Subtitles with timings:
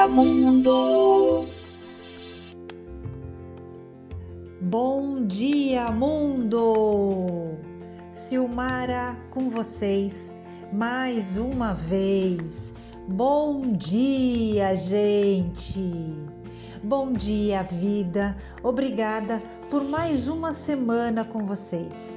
[0.00, 1.46] Dia, mundo!
[4.58, 7.58] Bom dia, mundo!
[8.10, 10.32] Silmara com vocês
[10.72, 12.72] mais uma vez.
[13.06, 16.16] Bom dia, gente!
[16.82, 18.34] Bom dia, vida!
[18.62, 22.09] Obrigada por mais uma semana com vocês.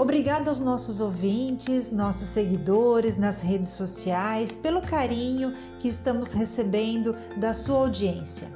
[0.00, 7.52] Obrigada aos nossos ouvintes, nossos seguidores nas redes sociais, pelo carinho que estamos recebendo da
[7.52, 8.48] sua audiência.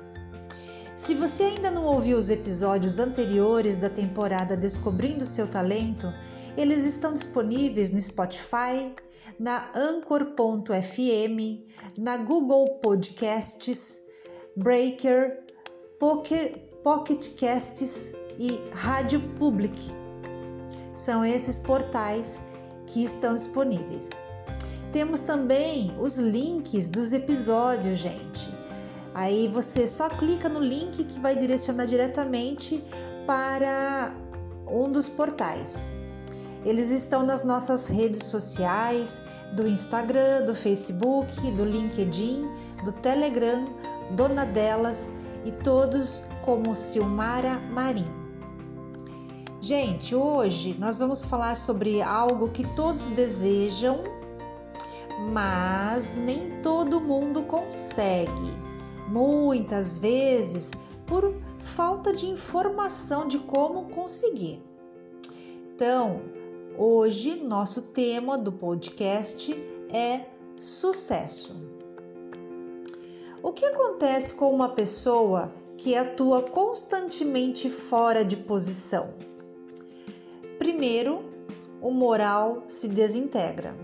[0.96, 6.10] Se você ainda não ouviu os episódios anteriores da temporada Descobrindo Seu Talento,
[6.56, 8.94] eles estão disponíveis no Spotify,
[9.38, 11.62] na Anchor.fm,
[11.98, 14.00] na Google Podcasts,
[14.56, 15.44] Breaker,
[16.82, 20.03] Pocket Casts e Rádio Public
[20.94, 22.40] são esses portais
[22.86, 24.10] que estão disponíveis.
[24.92, 28.56] Temos também os links dos episódios, gente.
[29.12, 32.82] Aí você só clica no link que vai direcionar diretamente
[33.26, 34.14] para
[34.66, 35.90] um dos portais.
[36.64, 39.20] Eles estão nas nossas redes sociais,
[39.52, 42.48] do Instagram, do Facebook, do LinkedIn,
[42.84, 43.68] do Telegram,
[44.12, 45.10] Dona Delas
[45.44, 48.23] e todos como Silmara Marim.
[49.66, 53.98] Gente, hoje nós vamos falar sobre algo que todos desejam,
[55.32, 58.52] mas nem todo mundo consegue.
[59.08, 60.70] Muitas vezes
[61.06, 64.60] por falta de informação de como conseguir.
[65.74, 66.20] Então,
[66.76, 69.50] hoje nosso tema do podcast
[69.90, 70.26] é
[70.58, 71.56] sucesso.
[73.42, 79.24] O que acontece com uma pessoa que atua constantemente fora de posição?
[80.64, 81.22] Primeiro,
[81.82, 83.76] o moral se desintegra,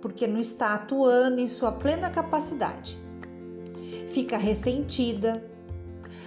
[0.00, 2.98] porque não está atuando em sua plena capacidade.
[4.08, 5.48] Fica ressentida.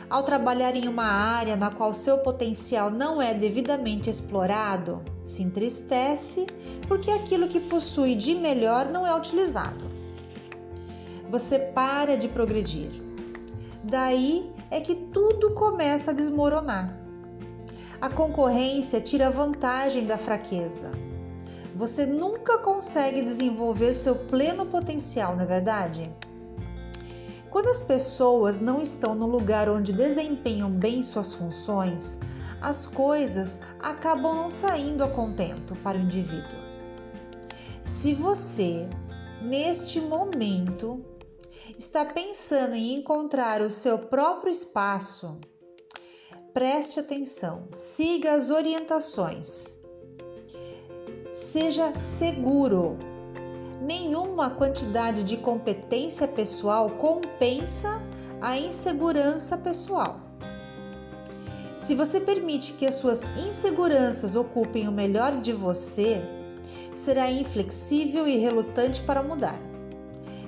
[0.10, 6.48] Ao trabalhar em uma área na qual seu potencial não é devidamente explorado, se entristece
[6.88, 9.92] porque aquilo que possui de melhor não é utilizado.
[11.30, 12.92] Você para de progredir.
[13.84, 17.05] Daí é que tudo começa a desmoronar
[18.06, 20.92] a concorrência tira vantagem da fraqueza.
[21.76, 26.16] Você nunca consegue desenvolver seu pleno potencial, não é verdade?
[27.50, 32.20] Quando as pessoas não estão no lugar onde desempenham bem suas funções,
[32.62, 36.60] as coisas acabam não saindo a contento para o indivíduo.
[37.82, 38.88] Se você,
[39.42, 41.04] neste momento,
[41.76, 45.40] está pensando em encontrar o seu próprio espaço,
[46.56, 49.78] preste atenção, siga as orientações.
[51.34, 52.98] Seja seguro.
[53.82, 58.02] Nenhuma quantidade de competência pessoal compensa
[58.42, 60.22] a insegurança pessoal.
[61.76, 66.22] Se você permite que as suas inseguranças ocupem o melhor de você,
[66.94, 69.60] será inflexível e relutante para mudar.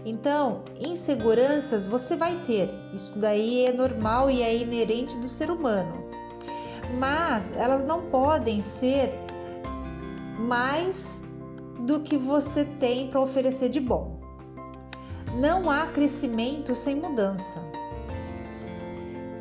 [0.09, 6.09] Então, inseguranças você vai ter, isso daí é normal e é inerente do ser humano,
[6.97, 9.11] mas elas não podem ser
[10.39, 11.25] mais
[11.81, 14.21] do que você tem para oferecer de bom.
[15.41, 17.61] Não há crescimento sem mudança.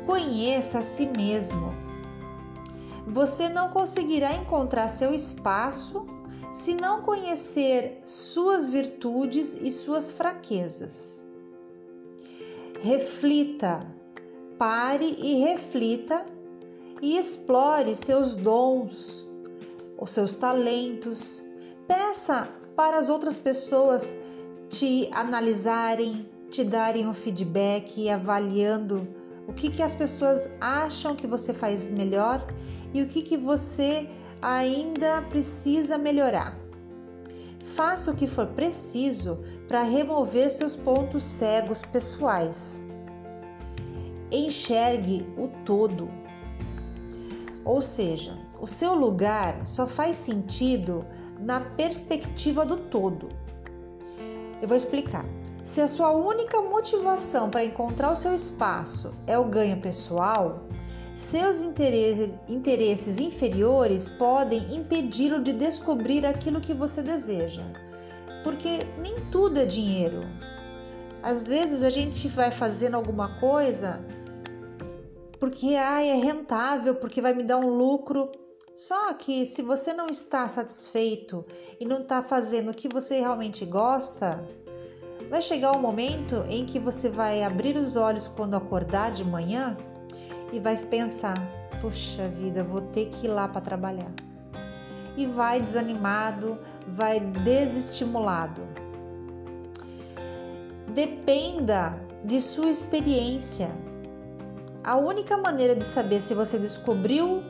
[0.05, 1.73] Conheça a si mesmo.
[3.07, 6.05] Você não conseguirá encontrar seu espaço
[6.57, 11.23] se não conhecer suas virtudes e suas fraquezas.
[12.81, 13.85] Reflita,
[14.57, 16.25] pare e reflita
[16.99, 19.23] e explore seus dons,
[19.99, 21.43] os seus talentos.
[21.87, 24.15] Peça para as outras pessoas
[24.67, 29.07] te analisarem, te darem um feedback avaliando
[29.47, 32.45] o que, que as pessoas acham que você faz melhor
[32.93, 34.09] e o que, que você
[34.41, 36.57] ainda precisa melhorar.
[37.75, 42.77] Faça o que for preciso para remover seus pontos cegos pessoais.
[44.31, 46.09] Enxergue o todo.
[47.63, 51.05] Ou seja, o seu lugar só faz sentido
[51.39, 53.29] na perspectiva do todo.
[54.61, 55.25] Eu vou explicar.
[55.63, 60.66] Se a sua única motivação para encontrar o seu espaço é o ganho pessoal,
[61.17, 67.63] seus interesses inferiores podem impedi-lo de descobrir aquilo que você deseja,
[68.43, 70.21] porque nem tudo é dinheiro.
[71.23, 73.99] Às vezes a gente vai fazendo alguma coisa
[75.39, 78.31] porque ah, é rentável, porque vai me dar um lucro.
[78.75, 81.43] Só que se você não está satisfeito
[81.79, 84.47] e não está fazendo o que você realmente gosta,
[85.31, 89.23] vai chegar o um momento em que você vai abrir os olhos quando acordar de
[89.23, 89.75] manhã
[90.51, 91.41] e vai pensar:
[91.81, 94.11] puxa vida, vou ter que ir lá para trabalhar.
[95.15, 98.61] E vai desanimado, vai desestimulado.
[100.93, 103.69] Dependa de sua experiência.
[104.83, 107.43] A única maneira de saber se você descobriu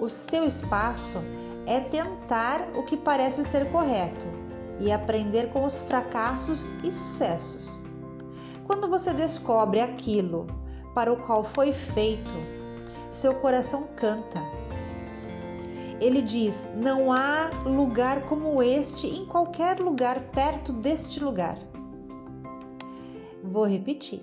[0.00, 1.18] o seu espaço
[1.66, 4.26] é tentar o que parece ser correto
[4.80, 7.82] e aprender com os fracassos e sucessos.
[8.66, 10.46] Quando você descobre aquilo
[10.94, 12.34] para o qual foi feito,
[13.10, 14.40] seu coração canta.
[16.00, 21.58] Ele diz: Não há lugar como este em qualquer lugar perto deste lugar.
[23.42, 24.20] Vou repetir.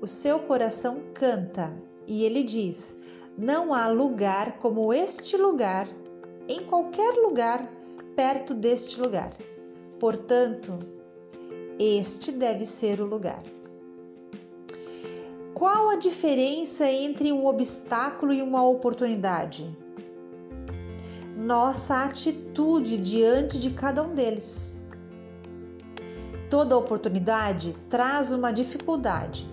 [0.00, 1.72] O seu coração canta
[2.06, 2.96] e ele diz:
[3.36, 5.88] Não há lugar como este lugar
[6.48, 7.68] em qualquer lugar
[8.16, 9.32] perto deste lugar.
[10.00, 10.78] Portanto,
[11.78, 13.42] este deve ser o lugar.
[15.58, 19.66] Qual a diferença entre um obstáculo e uma oportunidade?
[21.36, 24.84] Nossa atitude diante de cada um deles.
[26.48, 29.50] Toda oportunidade traz uma dificuldade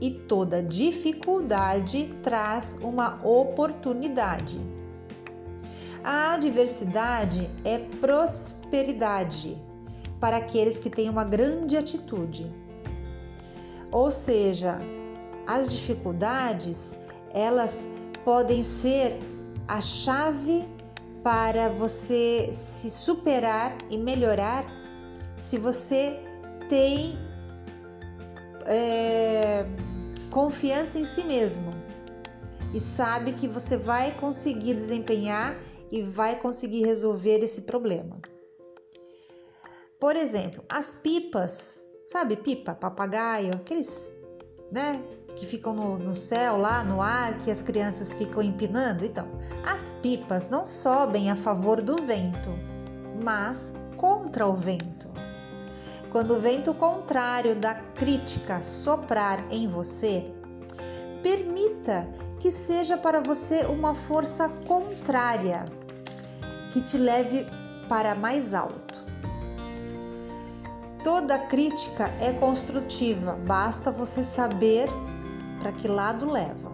[0.00, 4.60] e toda dificuldade traz uma oportunidade.
[6.04, 9.60] A adversidade é prosperidade
[10.20, 12.54] para aqueles que têm uma grande atitude.
[13.90, 14.80] Ou seja,
[15.48, 16.94] as dificuldades,
[17.32, 17.88] elas
[18.22, 19.18] podem ser
[19.66, 20.68] a chave
[21.22, 24.62] para você se superar e melhorar
[25.38, 26.20] se você
[26.68, 27.18] tem
[28.66, 29.64] é,
[30.30, 31.74] confiança em si mesmo
[32.74, 35.56] e sabe que você vai conseguir desempenhar
[35.90, 38.20] e vai conseguir resolver esse problema.
[39.98, 44.08] Por exemplo, as pipas, sabe pipa, papagaio, aqueles,
[44.70, 45.02] né,
[45.38, 49.04] que ficam no, no céu lá no ar que as crianças ficam empinando.
[49.04, 49.28] Então,
[49.64, 52.50] as pipas não sobem a favor do vento,
[53.22, 55.08] mas contra o vento.
[56.10, 60.32] Quando o vento contrário da crítica soprar em você,
[61.22, 62.08] permita
[62.40, 65.66] que seja para você uma força contrária
[66.70, 67.46] que te leve
[67.88, 69.06] para mais alto.
[71.04, 74.88] Toda crítica é construtiva, basta você saber
[75.60, 76.72] para que lado leva.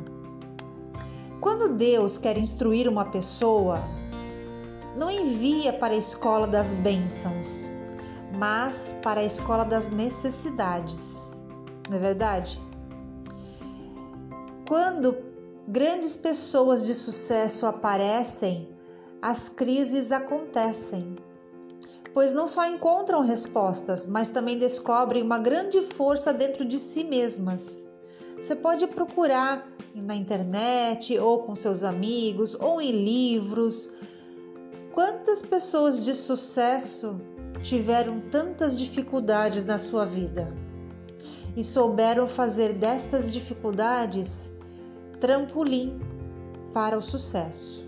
[1.40, 3.80] Quando Deus quer instruir uma pessoa,
[4.96, 7.70] não envia para a escola das bênçãos,
[8.38, 11.46] mas para a escola das necessidades.
[11.88, 12.60] Não é verdade?
[14.66, 15.16] Quando
[15.68, 18.68] grandes pessoas de sucesso aparecem,
[19.20, 21.16] as crises acontecem,
[22.12, 27.83] pois não só encontram respostas, mas também descobrem uma grande força dentro de si mesmas.
[28.38, 33.92] Você pode procurar na internet ou com seus amigos ou em livros.
[34.92, 37.16] Quantas pessoas de sucesso
[37.62, 40.48] tiveram tantas dificuldades na sua vida
[41.56, 44.50] e souberam fazer destas dificuldades
[45.20, 46.00] trampolim
[46.72, 47.84] para o sucesso?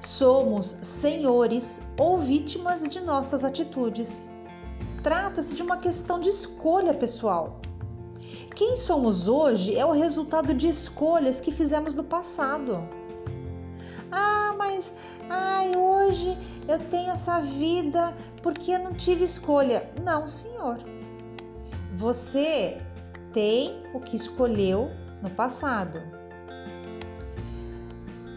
[0.00, 4.28] Somos senhores ou vítimas de nossas atitudes.
[5.02, 7.60] Trata-se de uma questão de escolha pessoal.
[8.54, 12.88] Quem somos hoje é o resultado de escolhas que fizemos no passado.
[14.10, 14.92] Ah, mas
[15.28, 16.36] ai, hoje
[16.68, 19.92] eu tenho essa vida porque eu não tive escolha.
[20.02, 20.78] Não, senhor.
[21.94, 22.80] Você
[23.32, 24.90] tem o que escolheu
[25.22, 26.00] no passado.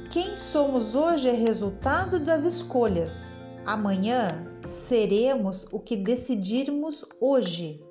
[0.10, 3.48] Quem somos hoje é resultado das escolhas.
[3.66, 7.82] Amanhã seremos o que decidirmos hoje.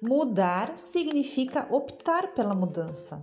[0.00, 3.20] Mudar significa optar pela mudança.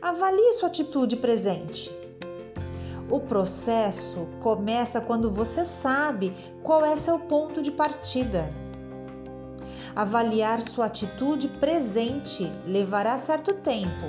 [0.00, 1.90] Avalie sua atitude presente.
[3.10, 6.32] O processo começa quando você sabe
[6.62, 8.50] qual é seu ponto de partida.
[9.94, 14.06] Avaliar sua atitude presente levará certo tempo.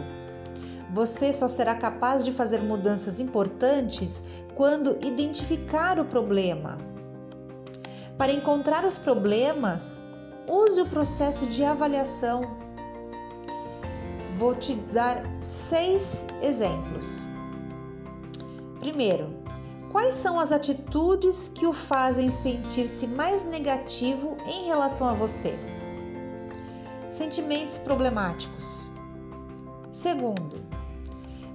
[0.94, 4.24] Você só será capaz de fazer mudanças importantes
[4.56, 6.78] quando identificar o problema.
[8.18, 10.00] Para encontrar os problemas,
[10.48, 12.58] use o processo de avaliação.
[14.38, 17.28] Vou te dar seis exemplos.
[18.80, 19.34] Primeiro,
[19.92, 25.58] quais são as atitudes que o fazem sentir-se mais negativo em relação a você?
[27.10, 28.90] Sentimentos problemáticos.
[29.92, 30.62] Segundo,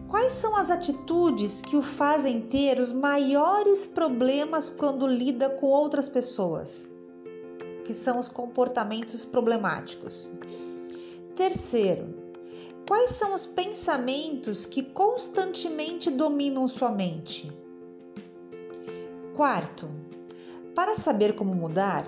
[0.08, 6.08] quais são as atitudes que o fazem ter os maiores problemas quando lida com outras
[6.08, 6.89] pessoas?
[7.90, 10.30] Que são os comportamentos problemáticos.
[11.34, 12.14] Terceiro,
[12.86, 17.52] quais são os pensamentos que constantemente dominam sua mente?
[19.34, 19.90] Quarto,
[20.72, 22.06] para saber como mudar,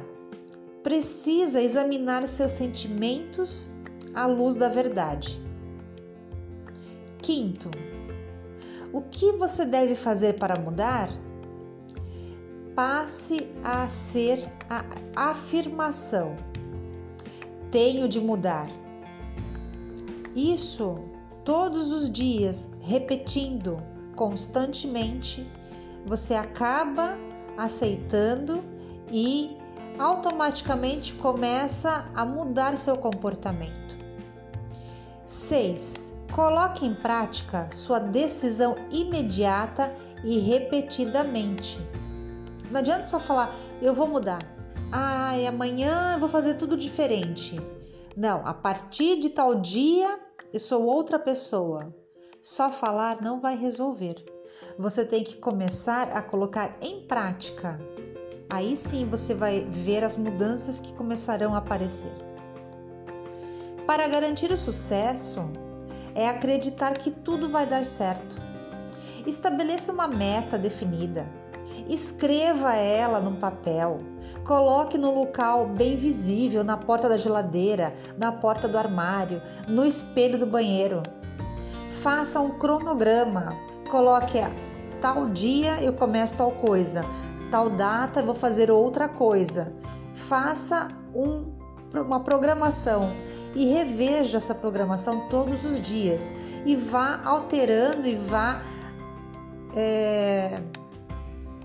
[0.85, 3.67] precisa examinar seus sentimentos
[4.15, 5.43] à luz da verdade.
[7.21, 7.73] Quinto,
[8.93, 11.11] o que você deve fazer para mudar?
[12.75, 14.51] Passe a ser
[15.15, 16.37] a afirmação:
[17.71, 18.69] tenho de mudar.
[20.35, 21.05] Isso
[21.45, 23.83] todos os dias, repetindo
[24.17, 25.47] constantemente,
[26.07, 27.17] você acaba
[27.57, 28.65] aceitando
[29.11, 29.57] e
[29.99, 33.99] automaticamente começa a mudar seu comportamento.
[35.27, 36.13] 6.
[36.33, 41.79] Coloque em prática sua decisão imediata e repetidamente.
[42.73, 44.41] Não adianta só falar, eu vou mudar.
[44.91, 47.61] Ai, amanhã eu vou fazer tudo diferente.
[48.17, 50.19] Não, a partir de tal dia
[50.51, 51.95] eu sou outra pessoa.
[52.41, 54.17] Só falar não vai resolver.
[54.79, 57.79] Você tem que começar a colocar em prática.
[58.49, 62.13] Aí sim você vai ver as mudanças que começarão a aparecer.
[63.87, 65.41] Para garantir o sucesso,
[66.15, 68.35] é acreditar que tudo vai dar certo.
[69.27, 71.31] Estabeleça uma meta definida.
[71.89, 74.01] Escreva ela num papel.
[74.45, 80.39] Coloque no local bem visível, na porta da geladeira, na porta do armário, no espelho
[80.39, 81.03] do banheiro.
[81.89, 83.57] Faça um cronograma.
[83.91, 84.39] Coloque
[85.01, 87.05] tal dia eu começo tal coisa,
[87.51, 89.75] tal data eu vou fazer outra coisa.
[90.15, 91.53] Faça um,
[91.95, 93.13] uma programação
[93.55, 96.33] e reveja essa programação todos os dias
[96.65, 98.63] e vá alterando e vá
[99.75, 100.63] é,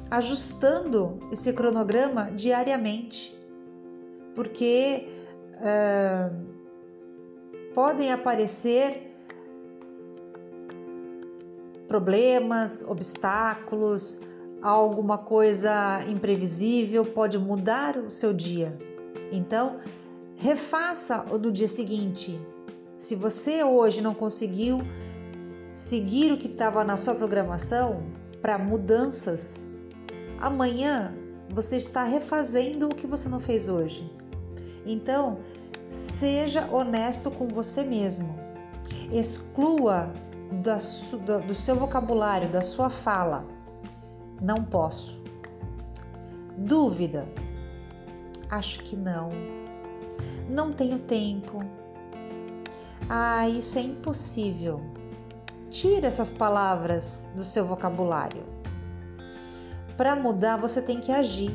[0.09, 3.37] ajustando esse cronograma diariamente,
[4.33, 5.07] porque
[5.59, 6.31] é,
[7.73, 9.07] podem aparecer
[11.87, 14.19] problemas, obstáculos,
[14.61, 18.77] alguma coisa imprevisível pode mudar o seu dia.
[19.31, 19.79] Então,
[20.35, 22.39] refaça o do dia seguinte.
[22.97, 24.81] Se você hoje não conseguiu
[25.73, 28.03] seguir o que estava na sua programação
[28.41, 29.67] para mudanças,
[30.39, 31.13] amanhã
[31.49, 34.11] você está refazendo o que você não fez hoje.
[34.85, 35.39] Então,
[35.89, 38.37] seja honesto com você mesmo.
[39.11, 40.13] Exclua
[41.45, 43.45] do seu vocabulário, da sua fala,
[44.41, 45.21] não posso.
[46.57, 47.27] Dúvida,
[48.49, 49.31] acho que não.
[50.49, 51.59] Não tenho tempo.
[53.09, 54.81] Ah, isso é impossível.
[55.69, 58.43] Tire essas palavras do seu vocabulário.
[59.97, 61.51] Para mudar, você tem que agir.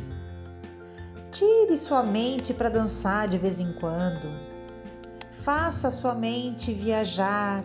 [1.31, 4.29] Tire sua mente para dançar de vez em quando.
[5.31, 7.65] Faça sua mente viajar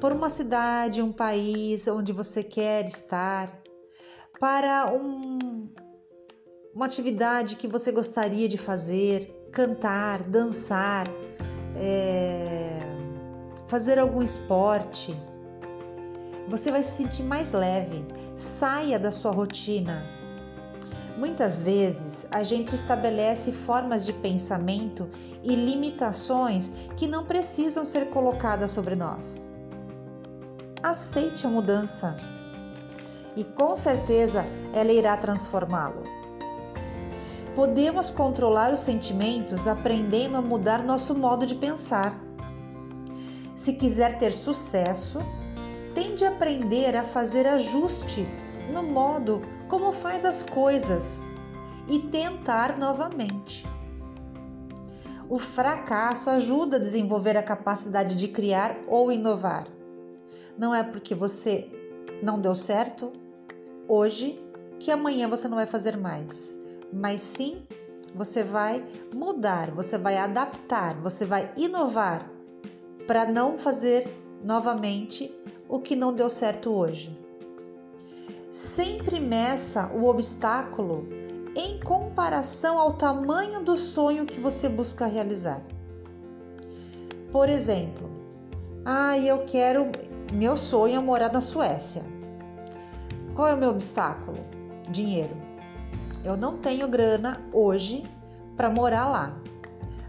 [0.00, 3.50] por uma cidade, um país onde você quer estar,
[4.38, 5.68] para um,
[6.74, 11.06] uma atividade que você gostaria de fazer, cantar, dançar,
[11.76, 12.78] é,
[13.66, 15.16] fazer algum esporte.
[16.48, 18.06] Você vai se sentir mais leve.
[18.36, 20.08] Saia da sua rotina.
[21.16, 25.08] Muitas vezes a gente estabelece formas de pensamento
[25.42, 29.56] e limitações que não precisam ser colocadas sobre nós
[30.88, 32.16] aceite a mudança
[33.34, 36.04] e com certeza ela irá transformá-lo.
[37.54, 42.14] Podemos controlar os sentimentos aprendendo a mudar nosso modo de pensar.
[43.54, 45.18] Se quiser ter sucesso,
[45.96, 51.30] tem de aprender a fazer ajustes no modo como faz as coisas
[51.88, 53.66] e tentar novamente.
[55.26, 59.66] O fracasso ajuda a desenvolver a capacidade de criar ou inovar.
[60.58, 61.70] Não é porque você
[62.22, 63.10] não deu certo
[63.88, 64.38] hoje
[64.78, 66.54] que amanhã você não vai fazer mais,
[66.92, 67.66] mas sim
[68.14, 68.84] você vai
[69.14, 72.30] mudar, você vai adaptar, você vai inovar
[73.06, 75.34] para não fazer novamente
[75.68, 77.10] o que não deu certo hoje.
[78.48, 81.08] Sempre meça o obstáculo
[81.56, 85.60] em comparação ao tamanho do sonho que você busca realizar.
[87.32, 88.08] Por exemplo,
[88.84, 89.90] ah, eu quero
[90.32, 92.02] meu sonho é morar na Suécia.
[93.34, 94.38] Qual é o meu obstáculo?
[94.88, 95.36] Dinheiro.
[96.24, 98.08] Eu não tenho grana hoje
[98.56, 99.36] para morar lá,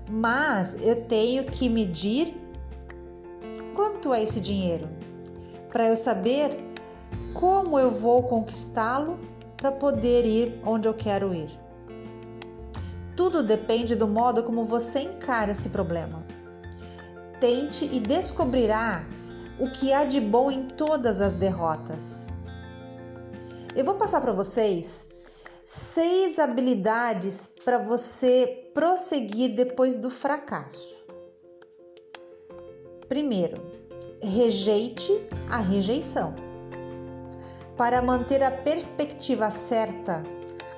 [0.10, 2.47] mas eu tenho que medir
[3.78, 4.90] quanto é esse dinheiro
[5.72, 6.50] para eu saber
[7.36, 9.20] como eu vou conquistá-lo
[9.56, 11.48] para poder ir onde eu quero ir.
[13.16, 16.26] Tudo depende do modo como você encara esse problema.
[17.40, 19.06] Tente e descobrirá
[19.60, 22.26] o que há de bom em todas as derrotas.
[23.76, 25.10] Eu vou passar para vocês
[25.64, 30.97] seis habilidades para você prosseguir depois do fracasso.
[33.08, 33.62] Primeiro,
[34.22, 35.12] rejeite
[35.50, 36.36] a rejeição.
[37.78, 40.26] Para manter a perspectiva certa,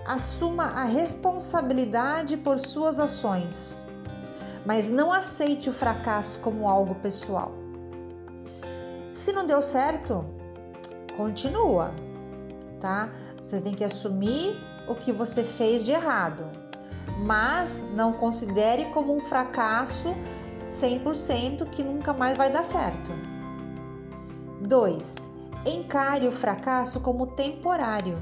[0.05, 3.87] assuma a responsabilidade por suas ações,
[4.65, 7.51] mas não aceite o fracasso como algo pessoal.
[9.11, 10.25] Se não deu certo,
[11.17, 11.93] continua,
[12.79, 13.11] tá?
[13.41, 14.55] Você tem que assumir
[14.87, 16.43] o que você fez de errado,
[17.19, 20.15] mas não considere como um fracasso
[20.81, 23.11] 100% que nunca mais vai dar certo.
[24.61, 25.15] 2.
[25.65, 28.21] Encare o fracasso como temporário.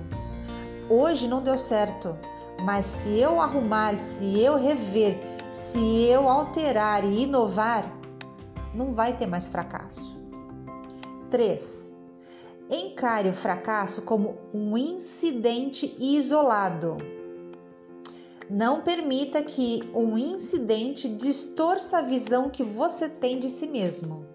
[0.89, 2.17] Hoje não deu certo,
[2.63, 5.19] mas se eu arrumar, se eu rever,
[5.51, 7.83] se eu alterar e inovar,
[8.73, 10.17] não vai ter mais fracasso.
[11.29, 11.93] 3.
[12.69, 16.97] Encare o fracasso como um incidente isolado.
[18.49, 24.25] Não permita que um incidente distorça a visão que você tem de si mesmo.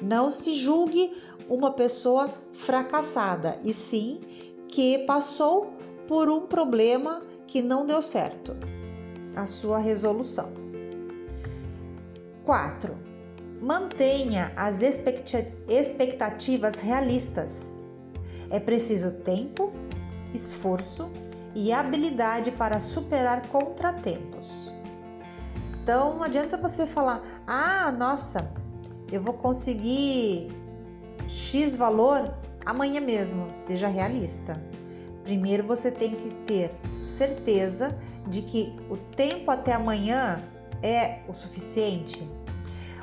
[0.00, 1.12] Não se julgue
[1.48, 4.20] uma pessoa fracassada, e sim
[4.68, 5.66] que passou
[6.06, 8.54] por um problema que não deu certo.
[9.34, 10.52] A sua resolução.
[12.44, 12.96] 4.
[13.60, 17.76] Mantenha as expectativas realistas.
[18.48, 19.72] É preciso tempo,
[20.32, 21.10] esforço
[21.58, 24.72] e habilidade para superar contratempos.
[25.82, 28.52] Então não adianta você falar: "Ah, nossa,
[29.10, 30.54] eu vou conseguir
[31.26, 32.32] X valor
[32.64, 33.48] amanhã mesmo".
[33.50, 34.62] Seja realista.
[35.24, 36.70] Primeiro você tem que ter
[37.04, 40.40] certeza de que o tempo até amanhã
[40.80, 42.22] é o suficiente.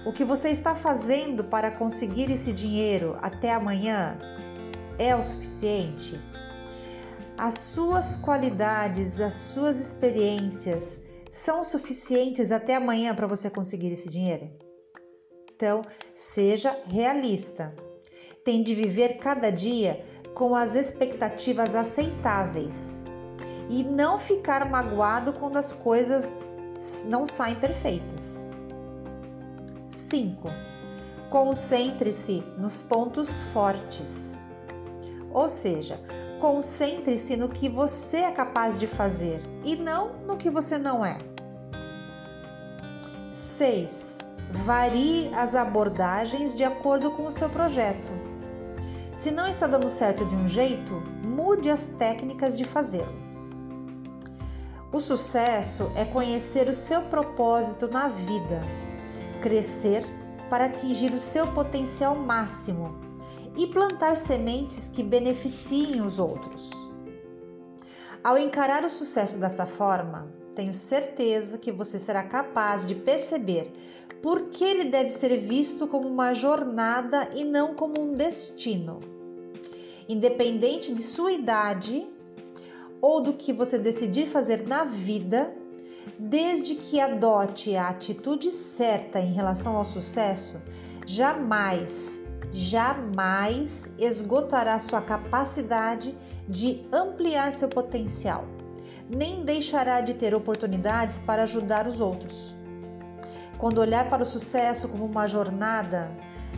[0.06, 4.18] O que você está fazendo para conseguir esse dinheiro até amanhã
[4.98, 6.18] é o suficiente?
[7.38, 14.50] As suas qualidades, as suas experiências são suficientes até amanhã para você conseguir esse dinheiro?
[15.54, 17.76] Então, seja realista.
[18.46, 23.04] Tem de viver cada dia com as expectativas aceitáveis
[23.70, 26.30] e não ficar magoado quando as coisas
[27.06, 28.48] não saem perfeitas.
[29.90, 30.48] 5.
[31.30, 34.36] Concentre-se nos pontos fortes.
[35.34, 36.00] Ou seja,
[36.40, 41.18] Concentre-se no que você é capaz de fazer e não no que você não é.
[43.32, 44.18] 6.
[44.52, 48.10] Varie as abordagens de acordo com o seu projeto.
[49.14, 50.94] Se não está dando certo de um jeito,
[51.24, 53.24] mude as técnicas de fazê-lo.
[54.92, 58.62] O sucesso é conhecer o seu propósito na vida,
[59.42, 60.06] crescer
[60.50, 63.05] para atingir o seu potencial máximo
[63.58, 66.72] e plantar sementes que beneficiem os outros.
[68.24, 73.72] Ao encarar o sucesso dessa forma, tenho certeza que você será capaz de perceber
[74.22, 79.00] por que ele deve ser visto como uma jornada e não como um destino.
[80.10, 82.08] Independente de sua idade
[83.02, 85.54] ou do que você decidir fazer na vida,
[86.18, 90.60] desde que adote a atitude certa em relação ao sucesso,
[91.06, 92.15] jamais
[92.52, 96.16] jamais esgotará sua capacidade
[96.48, 98.46] de ampliar seu potencial,
[99.10, 102.56] nem deixará de ter oportunidades para ajudar os outros.
[103.58, 106.12] Quando olhar para o sucesso como uma jornada,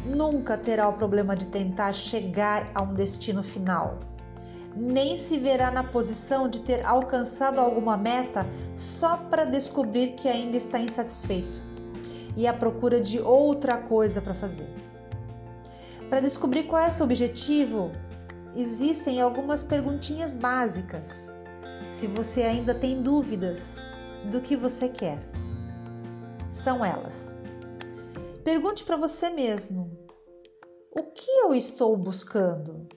[0.05, 3.97] nunca terá o problema de tentar chegar a um destino final.
[4.75, 8.45] Nem se verá na posição de ter alcançado alguma meta
[8.75, 11.61] só para descobrir que ainda está insatisfeito
[12.35, 14.86] e à procura de outra coisa para fazer.
[16.09, 17.91] Para descobrir qual é seu objetivo,
[18.55, 21.31] existem algumas perguntinhas básicas.
[21.89, 23.77] Se você ainda tem dúvidas
[24.31, 25.19] do que você quer,
[26.51, 27.35] são elas.
[28.41, 29.91] Pergunte para você mesmo:
[30.91, 32.87] o que eu estou buscando?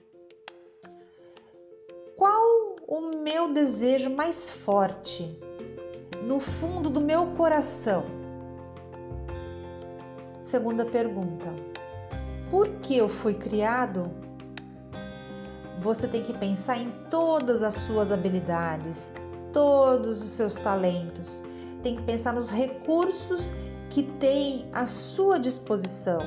[2.15, 5.37] Qual o meu desejo mais forte
[6.23, 8.05] no fundo do meu coração?
[10.39, 11.70] Segunda pergunta
[12.51, 14.11] por que eu fui criado,
[15.81, 19.13] você tem que pensar em todas as suas habilidades,
[19.53, 21.41] todos os seus talentos,
[21.81, 23.53] tem que pensar nos recursos
[23.89, 26.21] que tem à sua disposição.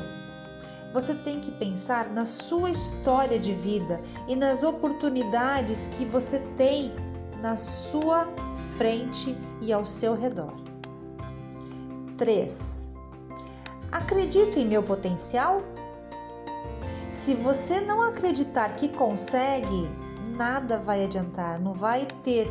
[0.95, 6.91] Você tem que pensar na sua história de vida e nas oportunidades que você tem
[7.43, 8.27] na sua
[8.79, 10.55] frente e ao seu redor.
[12.17, 12.89] 3.
[13.93, 15.74] Acredito em meu potencial?
[17.23, 19.89] Se você não acreditar que consegue,
[20.37, 22.51] nada vai adiantar, não vai ter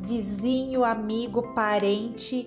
[0.00, 2.46] vizinho, amigo, parente,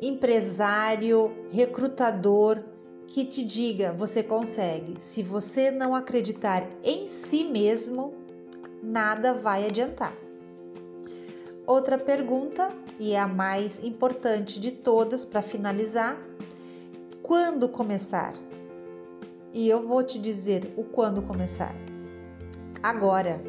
[0.00, 2.62] empresário, recrutador
[3.08, 5.02] que te diga você consegue.
[5.02, 8.14] Se você não acreditar em si mesmo,
[8.82, 10.12] nada vai adiantar.
[11.66, 16.16] Outra pergunta, e é a mais importante de todas para finalizar:
[17.22, 18.34] quando começar?
[19.52, 21.74] E eu vou te dizer o quando começar.
[22.82, 23.40] Agora.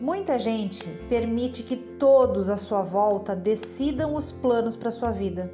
[0.00, 5.52] Muita gente permite que todos à sua volta decidam os planos para sua vida.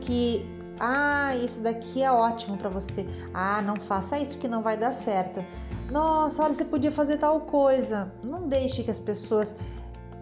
[0.00, 0.44] Que
[0.84, 3.06] ah, isso daqui é ótimo para você.
[3.32, 5.44] Ah, não faça isso que não vai dar certo.
[5.92, 8.12] Nossa, olha, você podia fazer tal coisa.
[8.24, 9.54] Não deixe que as pessoas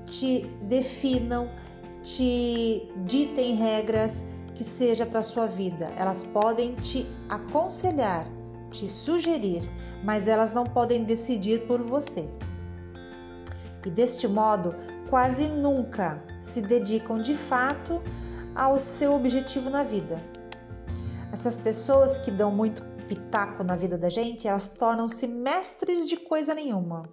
[0.04, 1.50] te definam,
[2.02, 4.24] te ditem regras
[4.60, 5.90] que seja para sua vida.
[5.96, 8.26] Elas podem te aconselhar,
[8.70, 9.62] te sugerir,
[10.04, 12.28] mas elas não podem decidir por você.
[13.86, 14.74] E deste modo,
[15.08, 18.02] quase nunca se dedicam de fato
[18.54, 20.22] ao seu objetivo na vida.
[21.32, 26.54] Essas pessoas que dão muito pitaco na vida da gente, elas tornam-se mestres de coisa
[26.54, 27.08] nenhuma.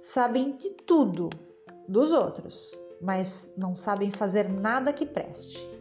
[0.00, 1.28] Sabem de tudo
[1.88, 5.73] dos outros, mas não sabem fazer nada que preste.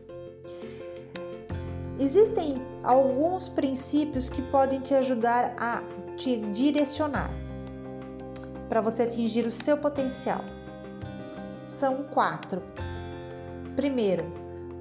[2.00, 5.82] Existem alguns princípios que podem te ajudar a
[6.16, 7.32] te direcionar
[8.70, 10.44] para você atingir o seu potencial.
[11.66, 12.64] São quatro.
[13.76, 14.26] Primeiro,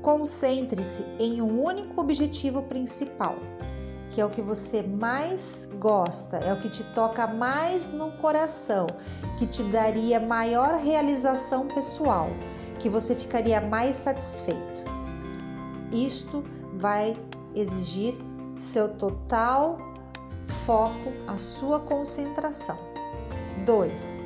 [0.03, 3.37] Concentre-se em um único objetivo principal,
[4.11, 8.89] que é o que você mais gosta, é o que te toca mais no coração,
[9.39, 12.31] que te daria maior realização pessoal,
[12.81, 14.83] que você ficaria mais satisfeito.
[15.93, 16.43] Isto
[16.79, 17.17] vai
[17.55, 18.15] exigir
[18.57, 19.79] seu total
[20.65, 22.79] foco, a sua concentração.
[23.65, 24.21] 2.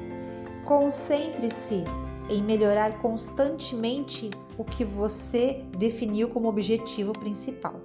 [0.64, 1.84] Concentre-se
[2.28, 7.80] em melhorar constantemente o que você definiu como objetivo principal.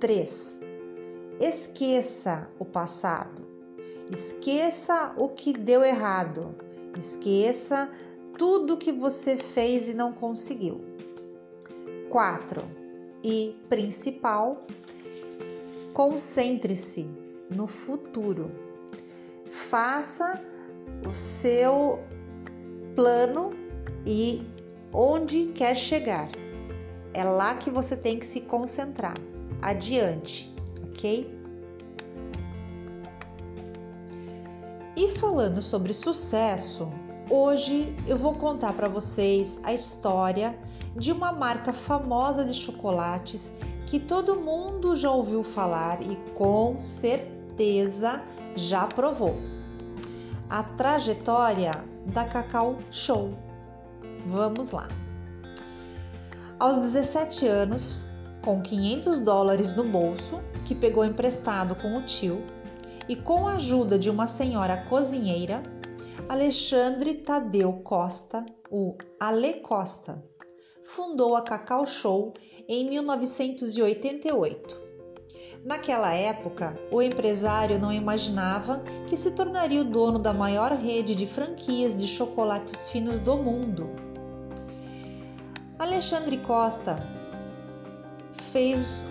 [0.00, 0.60] 3.
[1.40, 3.46] Esqueça o passado.
[4.10, 6.54] Esqueça o que deu errado.
[6.96, 7.90] Esqueça
[8.36, 10.87] tudo que você fez e não conseguiu.
[12.10, 12.62] 4.
[13.22, 14.62] E principal,
[15.92, 17.08] concentre-se
[17.50, 18.50] no futuro.
[19.48, 20.42] Faça
[21.06, 22.00] o seu
[22.94, 23.52] plano
[24.06, 24.42] e
[24.92, 26.28] onde quer chegar.
[27.12, 29.16] É lá que você tem que se concentrar.
[29.60, 31.38] Adiante, ok?
[34.96, 36.88] E falando sobre sucesso,
[37.30, 40.58] hoje eu vou contar para vocês a história
[40.98, 43.54] de uma marca famosa de chocolates
[43.86, 48.20] que todo mundo já ouviu falar e com certeza
[48.56, 49.36] já provou.
[50.50, 53.32] A trajetória da Cacau Show.
[54.26, 54.88] Vamos lá.
[56.58, 58.04] Aos 17 anos,
[58.42, 62.42] com 500 dólares no bolso, que pegou emprestado com o tio,
[63.08, 65.62] e com a ajuda de uma senhora cozinheira,
[66.28, 70.22] Alexandre Tadeu Costa, o Ale Costa,
[70.94, 72.34] fundou a Cacau Show
[72.68, 74.88] em 1988
[75.64, 81.26] Naquela época, o empresário não imaginava que se tornaria o dono da maior rede de
[81.26, 83.90] franquias de chocolates finos do mundo.
[85.78, 87.04] Alexandre Costa
[88.52, 89.04] fez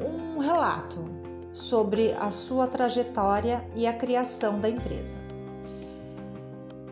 [0.00, 1.04] um relato
[1.52, 5.16] sobre a sua trajetória e a criação da empresa.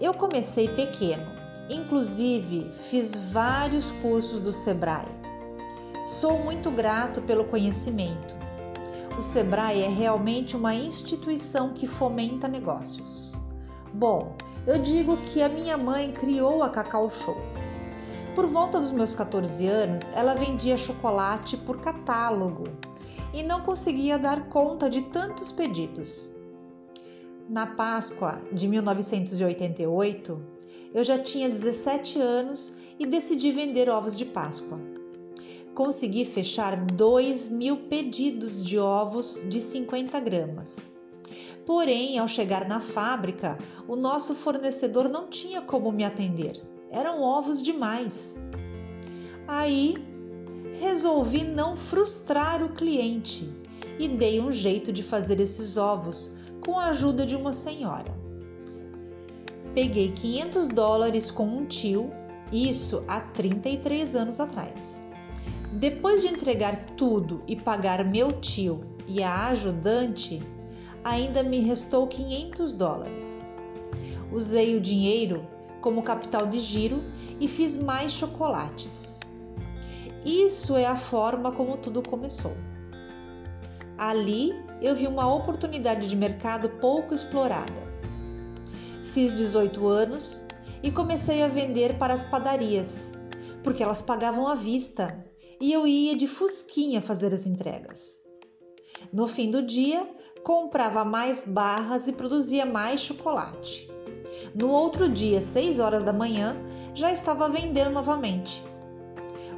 [0.01, 1.36] Eu comecei pequeno,
[1.71, 5.07] inclusive fiz vários cursos do Sebrae.
[6.07, 8.47] Sou muito grato pelo conhecimento
[9.19, 13.35] o Sebrae é realmente uma instituição que fomenta negócios.
[13.95, 17.37] Bom, eu digo que a minha mãe criou a Cacau Show.
[18.35, 22.65] Por volta dos meus 14 anos, ela vendia chocolate por catálogo
[23.33, 26.29] e não conseguia dar conta de tantos pedidos.
[27.49, 30.43] Na Páscoa de 1988,
[30.97, 34.97] eu já tinha 17 anos e decidi vender ovos de Páscoa
[35.77, 40.91] consegui fechar 2 mil pedidos de ovos de 50 gramas.
[41.67, 46.59] Porém, ao chegar na fábrica, o nosso fornecedor não tinha como me atender.
[46.91, 48.39] Eram ovos demais.
[49.47, 49.97] Aí
[50.81, 53.47] resolvi não frustrar o cliente
[53.99, 56.31] e dei um jeito de fazer esses ovos
[56.65, 58.26] com a ajuda de uma senhora.
[59.77, 62.11] Peguei 500 dólares com um tio,
[62.51, 65.07] isso há 33 anos atrás.
[65.71, 70.43] Depois de entregar tudo e pagar meu tio e a ajudante,
[71.05, 73.47] ainda me restou 500 dólares.
[74.33, 75.47] Usei o dinheiro
[75.83, 77.05] como capital de giro
[77.39, 79.21] e fiz mais chocolates.
[80.25, 82.57] Isso é a forma como tudo começou.
[83.99, 87.96] Ali eu vi uma oportunidade de mercado pouco explorada.
[89.17, 90.45] Fiz 18 anos
[90.83, 93.15] e comecei a vender para as padarias,
[93.63, 95.25] porque elas pagavam à vista
[95.59, 98.19] e eu ia de fusquinha fazer as entregas.
[99.11, 100.07] No fim do dia,
[100.45, 103.91] comprava mais barras e produzia mais chocolate.
[104.55, 106.55] No outro dia, 6 horas da manhã,
[106.95, 108.63] já estava vendendo novamente.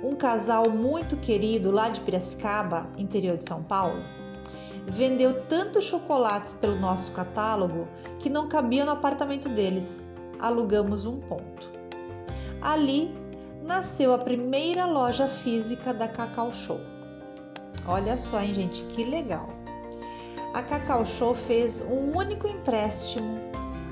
[0.05, 4.05] Um casal muito querido lá de Piracicaba, interior de São Paulo,
[4.87, 7.89] vendeu tantos chocolates pelo nosso catálogo
[8.19, 10.09] que não cabia no apartamento deles.
[10.39, 11.69] Alugamos um ponto.
[12.61, 13.15] Ali
[13.63, 16.81] nasceu a primeira loja física da Cacau Show.
[17.87, 19.49] Olha só, hein, gente, que legal.
[20.55, 23.39] A Cacau Show fez um único empréstimo,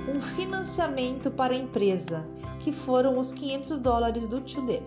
[0.08, 2.26] um financiamento para a empresa,
[2.60, 4.86] que foram os 500 dólares do tio dele.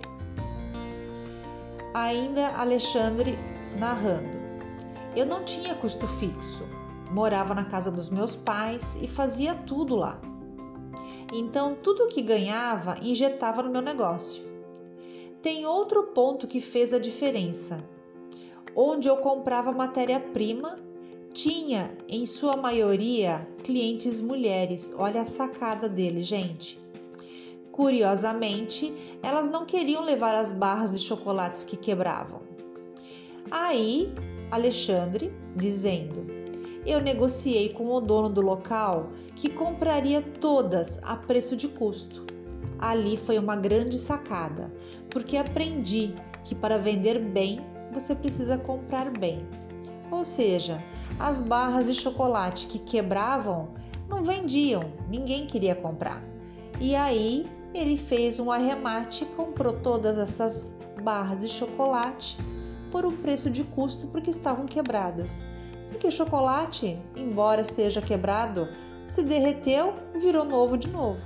[1.93, 3.37] Ainda Alexandre
[3.77, 4.38] narrando.
[5.15, 6.63] Eu não tinha custo fixo.
[7.11, 10.21] Morava na casa dos meus pais e fazia tudo lá.
[11.33, 14.43] Então, tudo que ganhava injetava no meu negócio.
[15.41, 17.83] Tem outro ponto que fez a diferença.
[18.75, 20.79] Onde eu comprava matéria-prima,
[21.33, 24.93] tinha em sua maioria clientes mulheres.
[24.95, 26.79] Olha a sacada dele, gente.
[27.71, 28.93] Curiosamente,
[29.23, 32.41] elas não queriam levar as barras de chocolates que quebravam.
[33.49, 34.13] Aí
[34.51, 36.25] Alexandre, dizendo:
[36.85, 42.25] Eu negociei com o dono do local que compraria todas a preço de custo.
[42.79, 44.73] Ali foi uma grande sacada,
[45.09, 47.59] porque aprendi que para vender bem
[47.93, 49.45] você precisa comprar bem.
[50.11, 50.83] Ou seja,
[51.19, 53.69] as barras de chocolate que quebravam
[54.09, 56.23] não vendiam, ninguém queria comprar.
[56.79, 62.37] E aí ele fez um arremate e comprou todas essas barras de chocolate
[62.91, 65.43] por um preço de custo porque estavam quebradas.
[65.89, 68.67] Porque o chocolate, embora seja quebrado,
[69.03, 71.21] se derreteu virou novo de novo.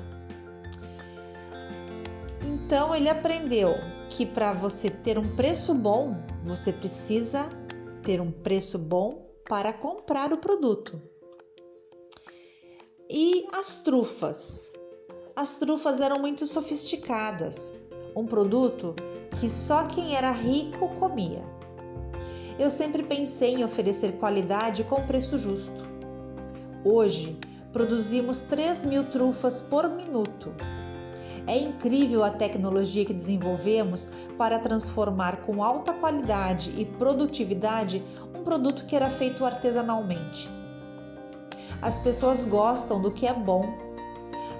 [2.43, 3.76] Então ele aprendeu
[4.10, 7.49] que para você ter um preço bom, você precisa
[8.04, 11.02] ter um preço bom para comprar o produto.
[13.10, 14.73] E as trufas?
[15.36, 17.73] As trufas eram muito sofisticadas,
[18.15, 18.95] um produto
[19.39, 21.43] que só quem era rico comia.
[22.58, 25.88] Eu sempre pensei em oferecer qualidade com preço justo.
[26.86, 27.39] Hoje,
[27.72, 30.54] produzimos 3 mil trufas por minuto.
[31.48, 38.86] É incrível a tecnologia que desenvolvemos para transformar com alta qualidade e produtividade um produto
[38.86, 40.50] que era feito artesanalmente.
[41.82, 43.65] As pessoas gostam do que é bom.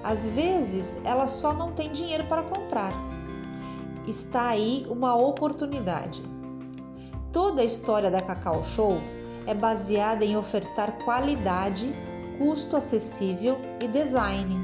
[0.02, 3.13] Às vezes, elas só não têm dinheiro para comprar.
[4.06, 6.22] Está aí uma oportunidade.
[7.32, 8.98] Toda a história da Cacau Show
[9.46, 11.90] é baseada em ofertar qualidade,
[12.38, 14.54] custo acessível e design.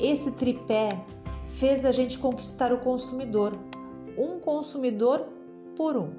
[0.00, 0.98] Esse tripé
[1.44, 3.52] fez a gente conquistar o consumidor,
[4.16, 5.26] um consumidor
[5.76, 6.10] por um.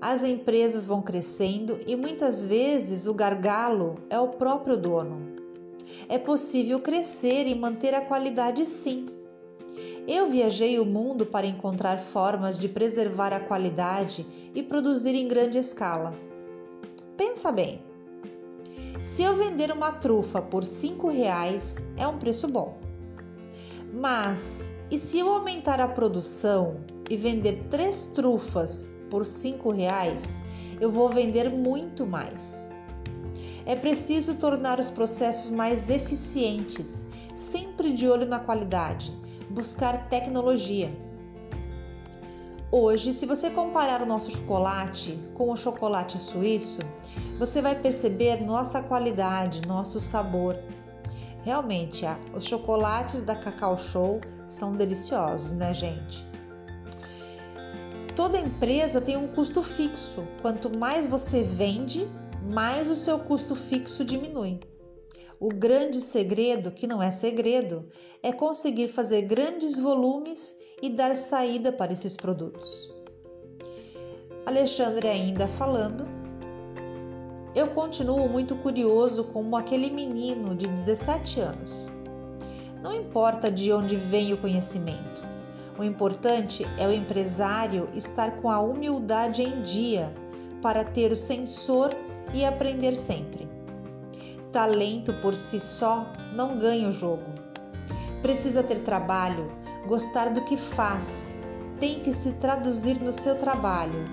[0.00, 5.36] As empresas vão crescendo e muitas vezes o gargalo é o próprio dono.
[6.08, 9.08] É possível crescer e manter a qualidade sim,
[10.06, 15.58] eu viajei o mundo para encontrar formas de preservar a qualidade e produzir em grande
[15.58, 16.14] escala.
[17.16, 17.82] Pensa bem.
[19.00, 22.78] Se eu vender uma trufa por cinco reais, é um preço bom.
[23.92, 26.76] Mas e se eu aumentar a produção
[27.10, 30.40] e vender três trufas por cinco reais,
[30.80, 32.68] eu vou vender muito mais.
[33.64, 39.15] É preciso tornar os processos mais eficientes, sempre de olho na qualidade
[39.50, 40.94] buscar tecnologia.
[42.70, 46.80] Hoje, se você comparar o nosso chocolate com o chocolate suíço,
[47.38, 50.58] você vai perceber nossa qualidade, nosso sabor.
[51.42, 52.04] Realmente,
[52.34, 56.26] os chocolates da Cacau Show são deliciosos, né, gente?
[58.16, 60.26] Toda empresa tem um custo fixo.
[60.42, 62.08] Quanto mais você vende,
[62.42, 64.58] mais o seu custo fixo diminui.
[65.38, 67.84] O grande segredo, que não é segredo,
[68.22, 72.90] é conseguir fazer grandes volumes e dar saída para esses produtos.
[74.46, 76.06] Alexandre ainda falando,
[77.54, 81.88] eu continuo muito curioso como aquele menino de 17 anos.
[82.82, 85.22] Não importa de onde vem o conhecimento.
[85.78, 90.14] O importante é o empresário estar com a humildade em dia
[90.62, 91.94] para ter o sensor
[92.32, 93.55] e aprender sempre.
[94.52, 97.24] Talento por si só não ganha o jogo.
[98.22, 99.50] Precisa ter trabalho,
[99.86, 101.34] gostar do que faz,
[101.78, 104.06] tem que se traduzir no seu trabalho.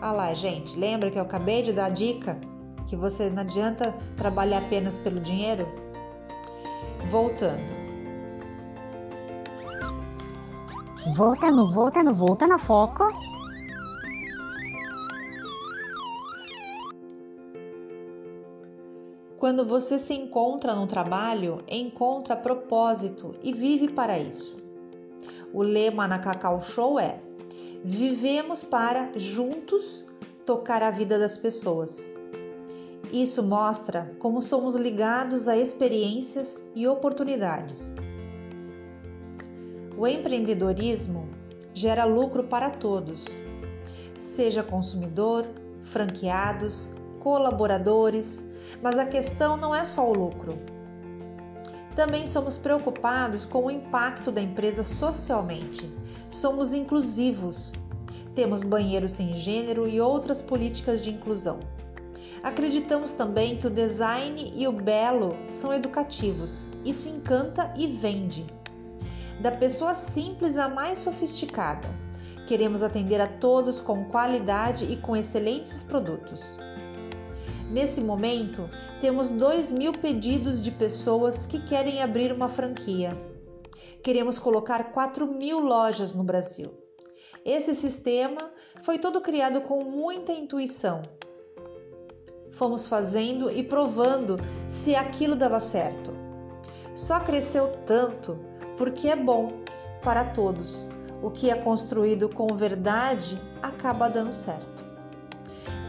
[0.00, 2.38] Ah lá, gente, lembra que eu acabei de dar a dica
[2.86, 5.68] que você não adianta trabalhar apenas pelo dinheiro?
[7.10, 7.78] Voltando.
[11.14, 13.04] Voltando, voltando, voltando foco.
[19.38, 24.56] Quando você se encontra no trabalho, encontra propósito e vive para isso.
[25.54, 27.20] O lema na Cacau Show é:
[27.84, 30.04] Vivemos para juntos
[30.44, 32.16] tocar a vida das pessoas.
[33.12, 37.94] Isso mostra como somos ligados a experiências e oportunidades.
[39.96, 41.28] O empreendedorismo
[41.72, 43.24] gera lucro para todos,
[44.16, 45.46] seja consumidor,
[45.80, 48.44] franqueados, colaboradores,
[48.82, 50.58] mas a questão não é só o lucro.
[51.94, 55.92] Também somos preocupados com o impacto da empresa socialmente.
[56.28, 57.72] Somos inclusivos.
[58.36, 61.58] Temos banheiro sem gênero e outras políticas de inclusão.
[62.40, 66.66] Acreditamos também que o design e o belo são educativos.
[66.84, 68.46] Isso encanta e vende.
[69.40, 71.88] Da pessoa simples à mais sofisticada,
[72.46, 76.60] queremos atender a todos com qualidade e com excelentes produtos.
[77.70, 78.68] Nesse momento,
[79.00, 83.16] temos 2 mil pedidos de pessoas que querem abrir uma franquia.
[84.02, 86.72] Queremos colocar 4 mil lojas no Brasil.
[87.44, 88.50] Esse sistema
[88.82, 91.02] foi todo criado com muita intuição.
[92.50, 96.12] Fomos fazendo e provando se aquilo dava certo.
[96.94, 98.38] Só cresceu tanto
[98.76, 99.52] porque é bom
[100.02, 100.86] para todos.
[101.22, 104.77] O que é construído com verdade acaba dando certo.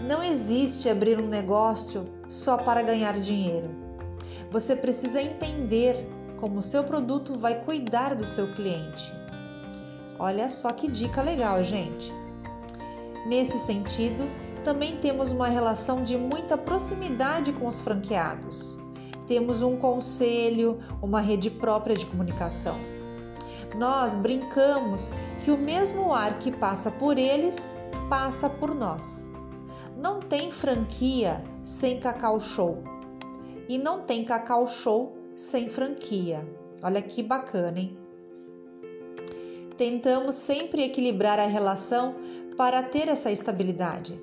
[0.07, 3.69] Não existe abrir um negócio só para ganhar dinheiro.
[4.51, 6.07] Você precisa entender
[6.37, 9.11] como o seu produto vai cuidar do seu cliente.
[10.17, 12.13] Olha só que dica legal, gente.
[13.25, 14.29] Nesse sentido,
[14.63, 18.79] também temos uma relação de muita proximidade com os franqueados.
[19.27, 22.79] Temos um conselho, uma rede própria de comunicação.
[23.75, 25.11] Nós brincamos
[25.43, 27.75] que o mesmo ar que passa por eles
[28.09, 29.28] passa por nós.
[29.99, 32.81] Não tem franquia sem Cacau Show.
[33.67, 36.39] E não tem Cacau Show sem franquia.
[36.81, 37.97] Olha que bacana, hein?
[39.77, 42.15] Tentamos sempre equilibrar a relação
[42.55, 44.17] para ter essa estabilidade.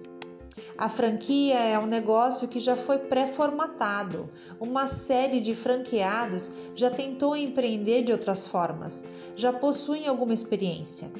[0.79, 4.31] A franquia é um negócio que já foi pré-formatado.
[4.59, 9.05] Uma série de franqueados já tentou empreender de outras formas,
[9.37, 11.11] já possuem alguma experiência.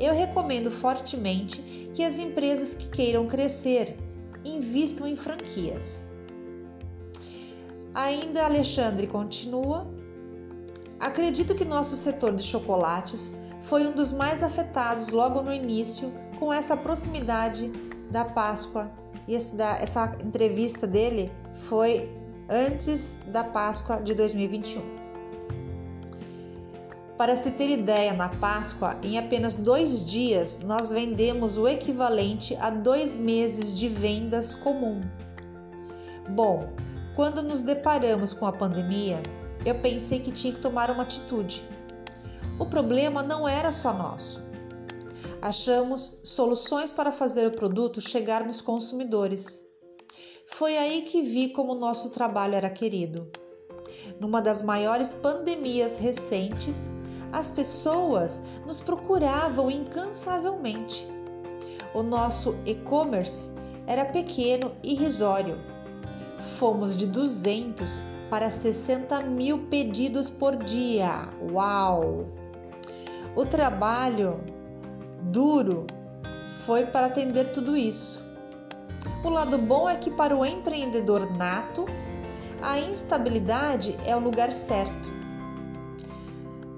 [0.00, 3.96] Eu recomendo fortemente que as empresas que queiram crescer
[4.44, 6.08] invistam em franquias.
[7.94, 9.90] Ainda Alexandre continua.
[10.98, 16.52] Acredito que nosso setor de chocolates foi um dos mais afetados logo no início com
[16.52, 17.70] essa proximidade
[18.10, 18.90] da Páscoa.
[19.26, 21.30] E essa entrevista dele
[21.68, 22.10] foi
[22.48, 24.99] antes da Páscoa de 2021.
[27.20, 32.70] Para se ter ideia, na Páscoa, em apenas dois dias, nós vendemos o equivalente a
[32.70, 35.02] dois meses de vendas comum.
[36.30, 36.72] Bom,
[37.14, 39.22] quando nos deparamos com a pandemia,
[39.66, 41.62] eu pensei que tinha que tomar uma atitude.
[42.58, 44.42] O problema não era só nosso.
[45.42, 49.62] Achamos soluções para fazer o produto chegar nos consumidores.
[50.46, 53.30] Foi aí que vi como nosso trabalho era querido.
[54.18, 56.88] Numa das maiores pandemias recentes,
[57.32, 61.06] as pessoas nos procuravam incansavelmente.
[61.94, 63.50] O nosso e-commerce
[63.86, 65.58] era pequeno e irrisório.
[66.58, 71.28] Fomos de 200 para 60 mil pedidos por dia.
[71.52, 72.26] Uau!
[73.34, 74.40] O trabalho
[75.22, 75.86] duro
[76.64, 78.24] foi para atender tudo isso.
[79.24, 81.86] O lado bom é que para o empreendedor nato,
[82.62, 85.19] a instabilidade é o lugar certo.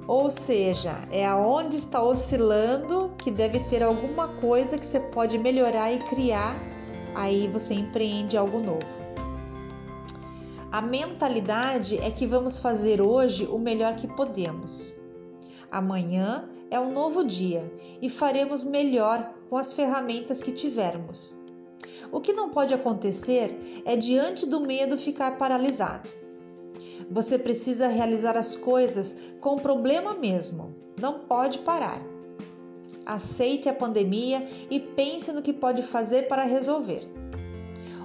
[0.07, 5.92] Ou seja, é aonde está oscilando que deve ter alguma coisa que você pode melhorar
[5.92, 6.57] e criar,
[7.14, 9.03] aí você empreende algo novo.
[10.72, 14.94] A mentalidade é que vamos fazer hoje o melhor que podemos.
[15.70, 21.34] Amanhã é um novo dia e faremos melhor com as ferramentas que tivermos.
[22.11, 26.22] O que não pode acontecer é diante do medo ficar paralisado.
[27.12, 30.74] Você precisa realizar as coisas com problema mesmo.
[30.98, 32.00] Não pode parar.
[33.04, 37.06] Aceite a pandemia e pense no que pode fazer para resolver.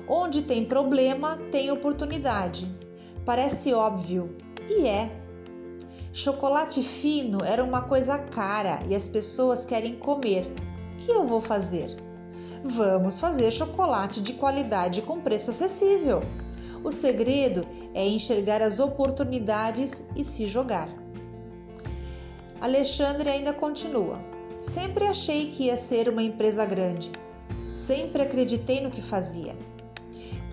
[0.09, 2.67] Onde tem problema, tem oportunidade.
[3.25, 4.35] Parece óbvio,
[4.67, 5.09] e é.
[6.11, 10.51] Chocolate fino era uma coisa cara e as pessoas querem comer.
[10.93, 11.95] O que eu vou fazer?
[12.61, 16.21] Vamos fazer chocolate de qualidade com preço acessível.
[16.87, 20.87] O segredo é enxergar as oportunidades e se jogar.
[22.61, 24.23] Alexandre ainda continua.
[24.61, 27.11] Sempre achei que ia ser uma empresa grande.
[27.73, 29.53] Sempre acreditei no que fazia.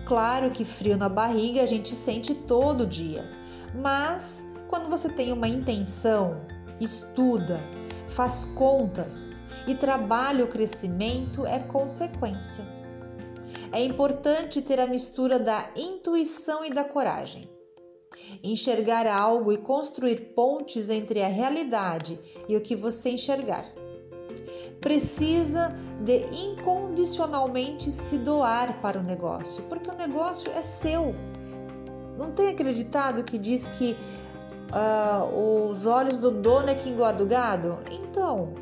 [0.05, 3.31] Claro que frio na barriga a gente sente todo dia,
[3.73, 6.41] mas quando você tem uma intenção,
[6.81, 7.61] estuda,
[8.09, 12.65] faz contas e trabalha o crescimento, é consequência.
[13.75, 17.49] É importante ter a mistura da intuição e da coragem.
[18.41, 22.17] Enxergar algo e construir pontes entre a realidade
[22.47, 23.65] e o que você enxergar
[24.79, 31.13] precisa de incondicionalmente se doar para o negócio, porque o negócio é seu.
[32.17, 33.97] Não tem acreditado que diz que
[34.71, 37.77] uh, os olhos do dono é que engorda o gado?
[37.91, 38.53] Então,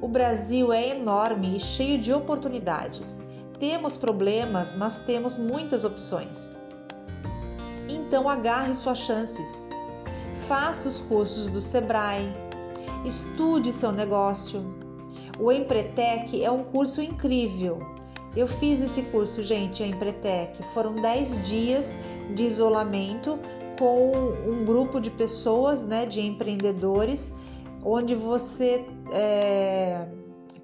[0.00, 3.20] o Brasil é enorme e cheio de oportunidades.
[3.58, 6.52] Temos problemas, mas temos muitas opções.
[7.88, 9.68] Então agarre suas chances.
[10.46, 12.32] Faça os cursos do Sebrae,
[13.04, 14.62] Estude seu negócio.
[15.38, 17.78] O Empretec é um curso incrível.
[18.36, 20.62] Eu fiz esse curso, gente, a Empretec.
[20.74, 21.96] Foram 10 dias
[22.34, 23.38] de isolamento
[23.78, 24.12] com
[24.46, 27.32] um grupo de pessoas, né, de empreendedores,
[27.84, 30.06] onde você é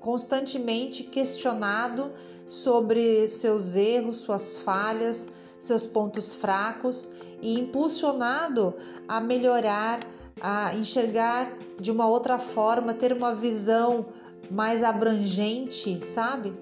[0.01, 2.13] constantemente questionado
[2.45, 8.75] sobre seus erros, suas falhas, seus pontos fracos e impulsionado
[9.09, 10.01] a melhorar
[10.41, 11.51] a enxergar
[11.81, 14.07] de uma outra forma, ter uma visão
[14.51, 16.53] mais abrangente, sabe?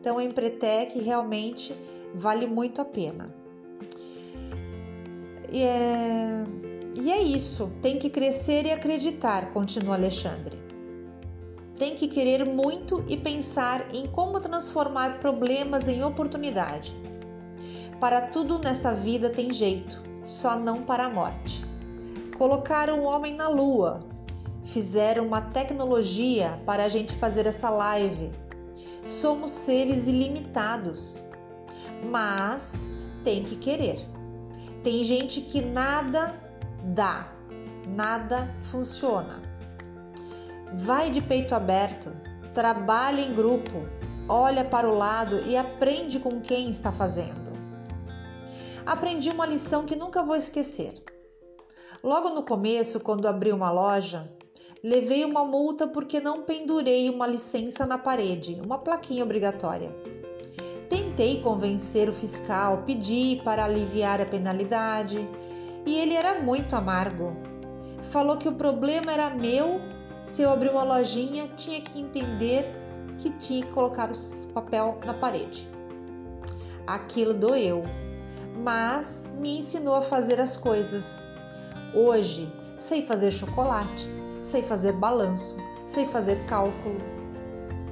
[0.00, 1.74] Então, a Empretec realmente
[2.14, 3.32] vale muito a pena.
[5.52, 6.44] E é,
[6.94, 10.58] e é isso, tem que crescer e acreditar, continua Alexandre.
[11.76, 16.94] Tem que querer muito e pensar em como transformar problemas em oportunidade.
[17.98, 21.70] Para tudo nessa vida tem jeito, só não para a morte
[22.40, 24.00] colocaram o homem na lua,
[24.64, 28.32] fizeram uma tecnologia para a gente fazer essa live.
[29.04, 31.22] Somos seres ilimitados,
[32.10, 32.80] mas
[33.22, 34.08] tem que querer.
[34.82, 36.34] Tem gente que nada
[36.84, 37.28] dá,
[37.86, 39.42] nada funciona.
[40.74, 42.12] Vai de peito aberto,
[42.54, 43.88] trabalha em grupo,
[44.28, 47.50] olha para o lado e aprende com quem está fazendo.
[48.86, 50.94] Aprendi uma lição que nunca vou esquecer.
[52.02, 54.32] Logo no começo, quando abri uma loja,
[54.82, 59.94] levei uma multa porque não pendurei uma licença na parede, uma plaquinha obrigatória.
[60.88, 65.28] Tentei convencer o fiscal, pedi para aliviar a penalidade
[65.86, 67.36] e ele era muito amargo.
[68.02, 69.80] Falou que o problema era meu,
[70.22, 72.64] se eu abrir uma lojinha, tinha que entender
[73.16, 75.68] que tinha que colocar o papel na parede.
[76.86, 77.84] Aquilo doeu,
[78.58, 81.22] mas me ensinou a fazer as coisas
[81.92, 84.08] Hoje sei fazer chocolate,
[84.40, 85.56] sei fazer balanço,
[85.88, 87.00] sei fazer cálculo.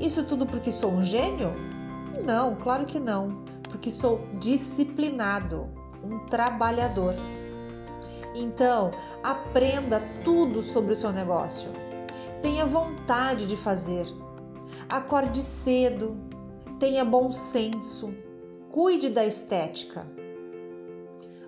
[0.01, 1.53] Isso tudo porque sou um gênio?
[2.25, 5.69] Não, claro que não, porque sou disciplinado,
[6.03, 7.17] um trabalhador.
[8.35, 11.71] Então, aprenda tudo sobre o seu negócio.
[12.43, 14.07] Tenha vontade de fazer.
[14.89, 16.17] Acorde cedo,
[16.79, 18.15] tenha bom senso,
[18.71, 20.07] cuide da estética.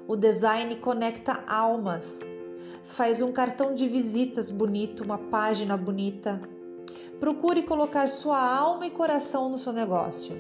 [0.09, 2.21] O design conecta almas
[2.91, 6.41] faz um cartão de visitas bonito, uma página bonita.
[7.19, 10.35] Procure colocar sua alma e coração no seu negócio.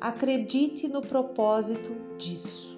[0.00, 2.75] Acredite no propósito disso.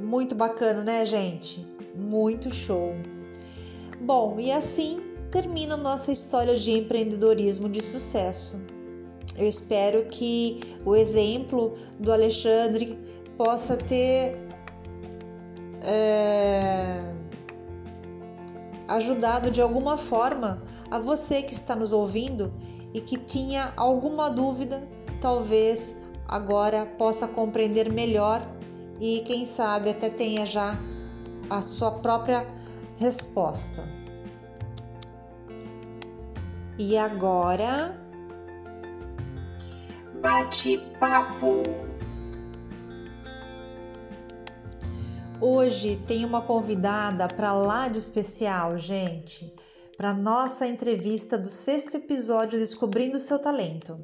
[0.00, 1.66] Muito bacana, né, gente?
[1.94, 2.94] Muito show.
[4.00, 8.60] Bom, e assim termina nossa história de empreendedorismo de sucesso.
[9.36, 12.96] Eu espero que o exemplo do Alexandre
[13.36, 14.36] possa ter
[15.82, 17.14] é,
[18.88, 22.52] ajudado de alguma forma a você que está nos ouvindo
[22.94, 24.82] e que tinha alguma dúvida,
[25.20, 25.94] talvez
[26.26, 28.42] agora possa compreender melhor
[29.00, 30.78] e quem sabe até tenha já
[31.48, 32.46] a sua própria
[32.96, 33.88] resposta.
[36.78, 37.96] E agora
[40.20, 41.62] bate-papo.
[45.40, 49.54] Hoje tem uma convidada para lá de especial, gente,
[49.96, 53.98] para nossa entrevista do sexto episódio Descobrindo Seu Talento.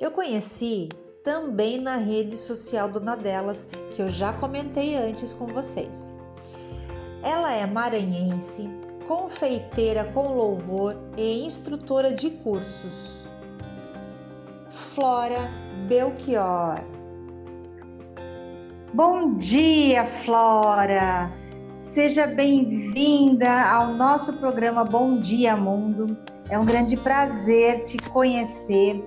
[0.00, 0.88] Eu conheci
[1.24, 6.14] também na rede social Dona Delas, que eu já comentei antes com vocês.
[7.22, 8.70] Ela é maranhense,
[9.08, 13.26] confeiteira com louvor e instrutora de cursos.
[14.68, 15.50] Flora
[15.88, 16.84] Belchior.
[18.92, 21.32] Bom dia, Flora!
[21.78, 26.18] Seja bem-vinda ao nosso programa Bom Dia Mundo.
[26.50, 29.02] É um grande prazer te conhecer.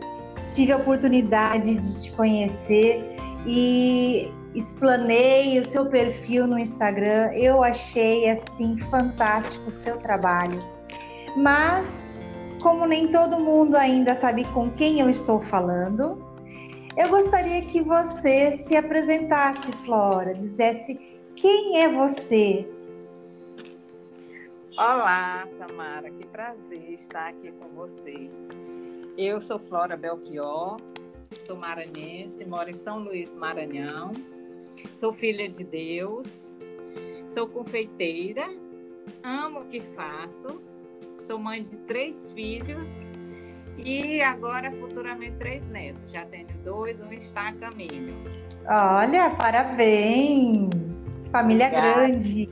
[0.50, 3.04] Tive a oportunidade de te conhecer
[3.46, 7.32] e explanei o seu perfil no Instagram.
[7.34, 10.60] Eu achei assim fantástico o seu trabalho.
[11.36, 12.08] Mas
[12.62, 16.26] como nem todo mundo ainda sabe com quem eu estou falando,
[16.98, 21.00] eu gostaria que você se apresentasse, Flora, dissesse
[21.36, 22.68] quem é você.
[24.76, 28.30] Olá, Samara, que prazer estar aqui com você.
[29.18, 30.78] Eu sou Flora Belchior,
[31.48, 34.12] sou maranhense, moro em São Luís, Maranhão.
[34.94, 36.28] Sou filha de Deus,
[37.28, 38.46] sou confeiteira,
[39.24, 40.62] amo o que faço,
[41.20, 42.88] sou mãe de três filhos
[43.76, 46.12] e agora, futuramente, três netos.
[46.12, 48.14] Já tenho dois, um está a caminho.
[48.68, 50.70] Olha, parabéns!
[51.32, 52.08] Família Obrigada.
[52.08, 52.50] grande.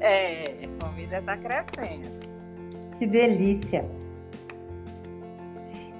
[0.00, 2.08] É, a família está crescendo.
[2.98, 3.97] Que delícia!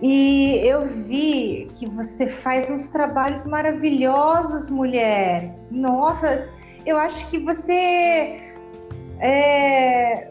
[0.00, 5.54] E eu vi que você faz uns trabalhos maravilhosos, mulher.
[5.70, 6.52] Nossa,
[6.86, 8.54] eu acho que você
[9.18, 10.30] é,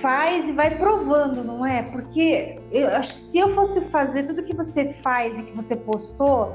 [0.00, 1.82] faz e vai provando, não é?
[1.82, 5.76] Porque eu acho que se eu fosse fazer tudo que você faz e que você
[5.76, 6.54] postou,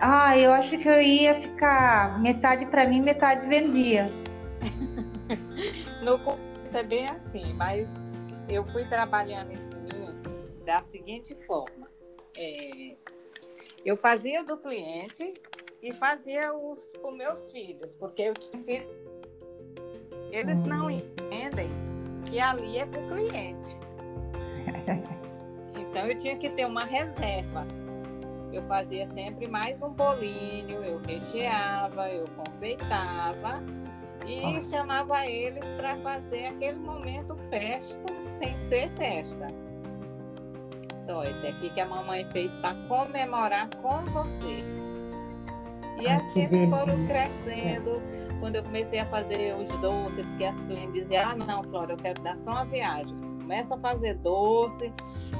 [0.00, 4.12] ah, eu acho que eu ia ficar metade para mim, metade vendia.
[6.02, 6.40] no começo
[6.72, 7.90] é bem assim, mas
[8.48, 9.50] eu fui trabalhando
[10.68, 11.88] da seguinte forma.
[12.36, 12.94] É,
[13.86, 15.32] eu fazia do cliente
[15.82, 19.08] e fazia os, os meus filhos, porque eu tinha filhos.
[20.30, 20.90] Eles não hum.
[20.90, 21.70] entendem
[22.26, 23.68] que ali é para o cliente.
[25.90, 27.66] Então eu tinha que ter uma reserva.
[28.52, 33.62] Eu fazia sempre mais um bolinho, eu recheava, eu confeitava
[34.26, 34.76] e Nossa.
[34.76, 38.04] chamava eles para fazer aquele momento festa
[38.38, 39.48] sem ser festa.
[41.08, 44.86] Só esse aqui que a mamãe fez para comemorar com vocês.
[45.98, 48.02] E Ai, assim eles foram crescendo
[48.40, 51.96] quando eu comecei a fazer os doces, porque as clientes diziam, ah não, Flora, eu
[51.96, 53.16] quero dar só uma viagem.
[53.40, 54.92] Começa a fazer doce,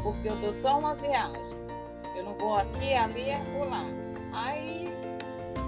[0.03, 1.59] porque eu dou só uma viagem.
[2.17, 3.27] Eu não vou aqui, ali
[3.69, 3.85] lá.
[4.33, 4.89] Aí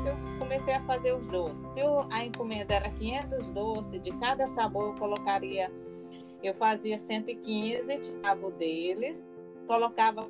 [0.06, 1.62] eu comecei a fazer os doces.
[1.74, 5.70] Se a encomenda era 500 doces, de cada sabor eu colocaria,
[6.42, 9.22] eu fazia 115, tirava deles,
[9.70, 10.28] colocava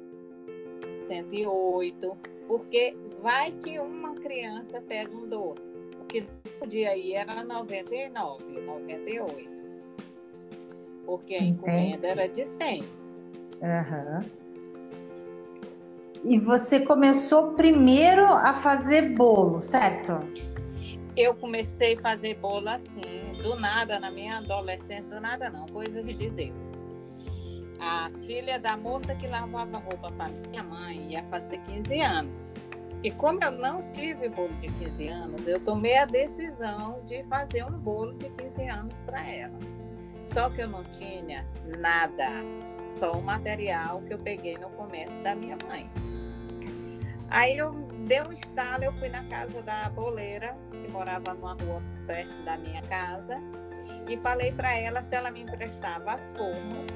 [1.07, 5.66] 108, porque vai que uma criança pega um doce
[6.11, 6.26] que
[6.61, 9.51] no dia aí era 99, 98.
[11.07, 12.82] Porque a encomenda era de 100.
[13.62, 14.30] Uhum.
[16.22, 20.18] E você começou primeiro a fazer bolo, certo?
[21.16, 26.05] Eu comecei a fazer bolo assim, do nada, na minha adolescência, do nada não, coisas
[26.14, 26.80] de Deus.
[27.81, 32.55] A filha da moça que lavava roupa para minha mãe ia fazer 15 anos.
[33.03, 37.64] E como eu não tive bolo de 15 anos, eu tomei a decisão de fazer
[37.64, 39.59] um bolo de 15 anos para ela.
[40.26, 41.47] Só que eu não tinha
[41.78, 42.28] nada,
[42.99, 45.91] só o material que eu peguei no comércio da minha mãe.
[47.31, 47.72] Aí eu
[48.07, 52.59] dei um estalo, eu fui na casa da boleira, que morava numa rua perto da
[52.59, 53.39] minha casa,
[54.07, 56.87] e falei para ela se ela me emprestava as formas,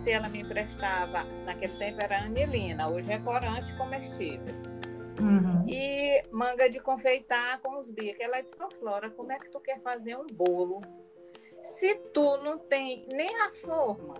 [0.00, 4.54] se ela me emprestava, naquele tempo era anilina, hoje é corante comestível
[5.20, 5.68] Uhum.
[5.68, 8.20] E manga de confeitar com os bicos.
[8.20, 10.80] Ela disse, oh, Flora, como é que tu quer fazer um bolo
[11.62, 14.14] se tu não tem nem a forma?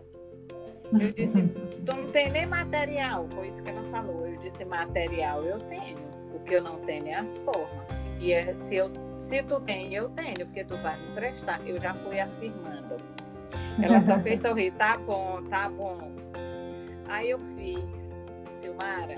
[0.92, 1.42] Eu disse,
[1.86, 3.26] tu não tem nem material.
[3.30, 4.26] Foi isso que ela falou.
[4.26, 5.98] Eu disse, material eu tenho.
[6.34, 7.88] O que eu não tenho é as formas.
[8.20, 11.66] E é, se, eu, se tu tem, eu tenho, porque tu vai me emprestar.
[11.66, 12.96] Eu já fui afirmando.
[13.82, 16.12] Ela só fez sorrir, tá bom, tá bom.
[17.08, 18.10] Aí eu fiz,
[18.60, 19.14] Silmara,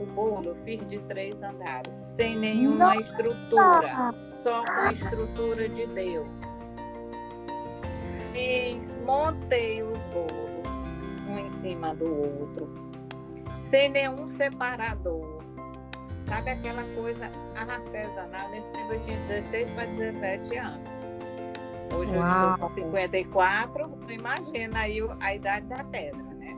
[0.00, 3.00] o bolo eu fiz de três andares, sem nenhuma Nossa.
[3.00, 4.12] estrutura,
[4.42, 6.28] só com estrutura de Deus.
[8.32, 10.68] Fiz, montei os bolos,
[11.28, 12.68] um em cima do outro,
[13.60, 15.42] sem nenhum separador,
[16.32, 18.48] Sabe aquela coisa artesanal?
[18.50, 21.01] Nesse tempo eu tinha 16 para 17 anos.
[21.96, 22.48] Hoje Uau.
[22.48, 26.56] eu estou com 54, imagina aí a idade da pedra, né?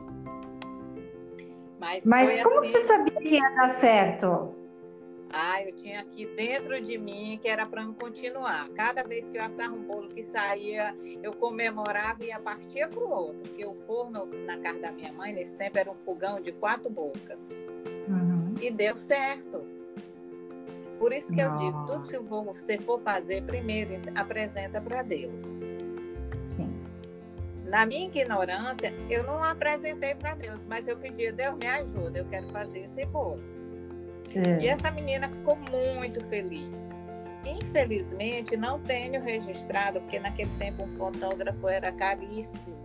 [1.79, 2.71] Mas, Mas como assim...
[2.71, 4.55] você sabia que ia dar certo?
[5.37, 8.69] Ah, eu tinha aqui dentro de mim que era para continuar.
[8.69, 13.03] Cada vez que eu assava um bolo que saía, eu comemorava e ia partir para
[13.03, 13.43] o outro.
[13.43, 16.89] Porque o forno na casa da minha mãe, nesse tempo, era um fogão de quatro
[16.89, 17.53] bocas.
[18.07, 18.53] Uhum.
[18.61, 19.74] E deu certo.
[20.99, 21.63] Por isso que Nossa.
[21.63, 25.43] eu digo, tudo que você for fazer, primeiro apresenta para Deus.
[26.45, 26.73] Sim.
[27.65, 32.25] Na minha ignorância, eu não apresentei para Deus, mas eu pedi, Deus me ajuda, eu
[32.25, 33.41] quero fazer esse bolo.
[34.33, 34.61] É.
[34.61, 36.95] E essa menina ficou muito feliz.
[37.45, 42.75] Infelizmente, não tenho registrado, porque naquele tempo um fotógrafo era caríssimo.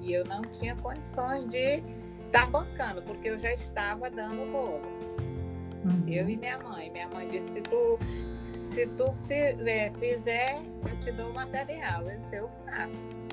[0.00, 1.82] E eu não tinha condições de
[2.26, 4.82] estar tá bancando, porque eu já estava dando o bolo.
[5.84, 6.04] Uhum.
[6.08, 6.90] Eu e minha mãe.
[6.90, 7.98] Minha mãe disse: se tu,
[8.34, 12.08] se tu se, é, fizer, eu te dou o material.
[12.10, 13.24] Esse eu faço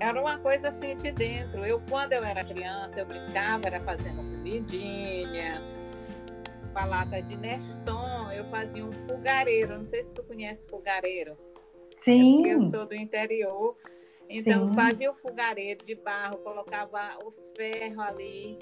[0.00, 1.64] era uma coisa assim de dentro.
[1.64, 5.62] Eu, quando eu era criança, eu brincava, era fazendo comidinha,
[6.72, 9.78] palata de Neston, eu fazia um fogareiro.
[9.78, 11.36] Não sei se tu conhece fogareiro.
[11.96, 12.46] Sim.
[12.46, 13.76] É eu sou do interior.
[14.28, 14.74] Então, Sim.
[14.74, 18.58] fazia o fogareiro de barro, colocava os ferros ali.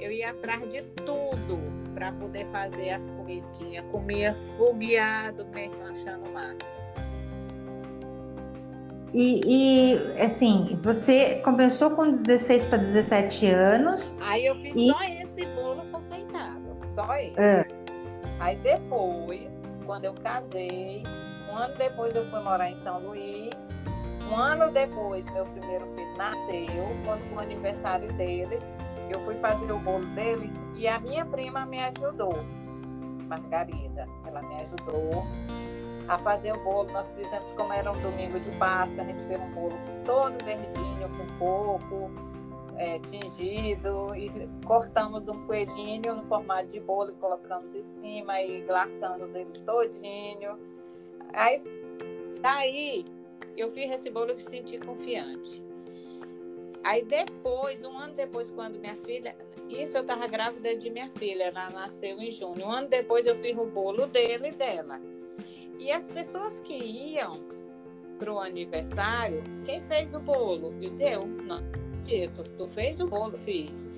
[0.00, 1.58] Eu ia atrás de tudo
[1.94, 3.84] para poder fazer as comidinhas.
[3.90, 6.58] Comia fogueado, mesmo achando massa.
[9.14, 14.14] E, e, assim, você começou com 16 para 17 anos.
[14.20, 14.90] Aí eu fiz e...
[14.90, 17.40] só esse bolo confeitado, só esse.
[17.40, 17.66] É.
[18.40, 21.02] Aí depois, quando eu casei,
[21.50, 23.70] um ano depois eu fui morar em São Luís.
[24.30, 28.58] Um ano depois, meu primeiro filho nasceu, quando foi o aniversário dele.
[29.10, 32.34] Eu fui fazer o bolo dele e a minha prima me ajudou,
[33.28, 34.08] Margarida.
[34.26, 35.24] Ela me ajudou
[36.08, 36.90] a fazer o bolo.
[36.92, 41.08] Nós fizemos como era um domingo de Páscoa, a gente fez um bolo todo verdinho,
[41.16, 42.10] com coco,
[42.76, 44.30] é, tingido, e
[44.64, 50.58] cortamos um coelhinho no formato de bolo e colocamos em cima e glaçamos ele todinho.
[51.32, 51.62] Aí,
[52.40, 53.04] daí,
[53.56, 55.65] eu fiz esse bolo e me senti confiante.
[56.86, 59.34] Aí depois, um ano depois, quando minha filha.
[59.68, 62.64] Isso eu estava grávida de minha filha, ela nasceu em junho.
[62.64, 65.00] Um ano depois eu fiz o bolo dele e dela.
[65.80, 67.44] E as pessoas que iam
[68.20, 70.72] para o aniversário, quem fez o bolo?
[70.80, 71.60] E deu, não.
[72.04, 73.88] Dito, tu fez o bolo, fiz.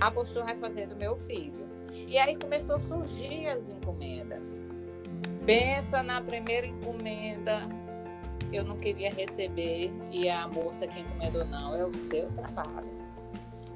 [0.00, 1.68] A postura vai fazer do meu filho.
[1.92, 4.66] E aí começou a surgir as encomendas.
[5.44, 7.68] Pensa na primeira encomenda,
[8.56, 12.88] eu não queria receber e a moça que encomendou não, é o seu trabalho.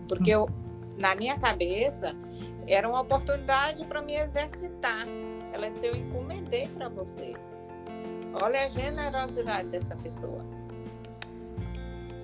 [0.08, 0.48] Porque eu,
[0.96, 2.14] na minha cabeça
[2.66, 5.06] era uma oportunidade para me exercitar.
[5.52, 7.34] Ela disse: Eu encomendei para você.
[8.42, 10.40] Olha a generosidade dessa pessoa.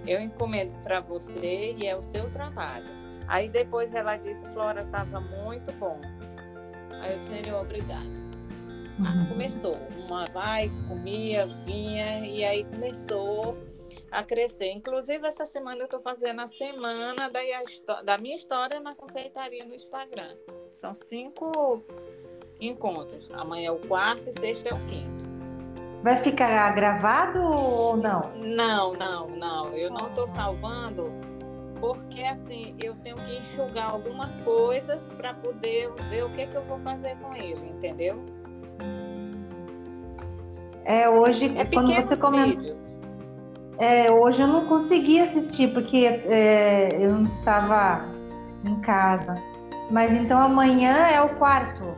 [0.06, 2.86] Eu encomendo para você e é o seu trabalho.
[3.26, 5.98] Aí depois ela disse: Flora, estava muito bom.
[7.00, 8.23] Aí eu disse: Senhor, obrigado.
[8.98, 9.26] Uhum.
[9.26, 9.76] começou.
[10.06, 13.56] Uma vai, comia, vinha, e aí começou
[14.10, 14.70] a crescer.
[14.70, 19.74] Inclusive, essa semana eu estou fazendo a semana da, da minha história na confeitaria no
[19.74, 20.36] Instagram.
[20.70, 21.82] São cinco
[22.60, 23.28] encontros.
[23.32, 25.24] Amanhã é o quarto e sexta é o quinto.
[26.02, 28.30] Vai ficar gravado ou não?
[28.36, 29.74] Não, não, não.
[29.74, 31.10] Eu não estou salvando
[31.80, 36.64] porque assim eu tenho que enxugar algumas coisas para poder ver o que, que eu
[36.64, 38.24] vou fazer com ele, entendeu?
[40.84, 42.74] É hoje é quando você comentou.
[43.78, 48.04] É, hoje eu não consegui assistir porque é, eu não estava
[48.64, 49.36] em casa.
[49.90, 51.94] Mas então amanhã é o quarto.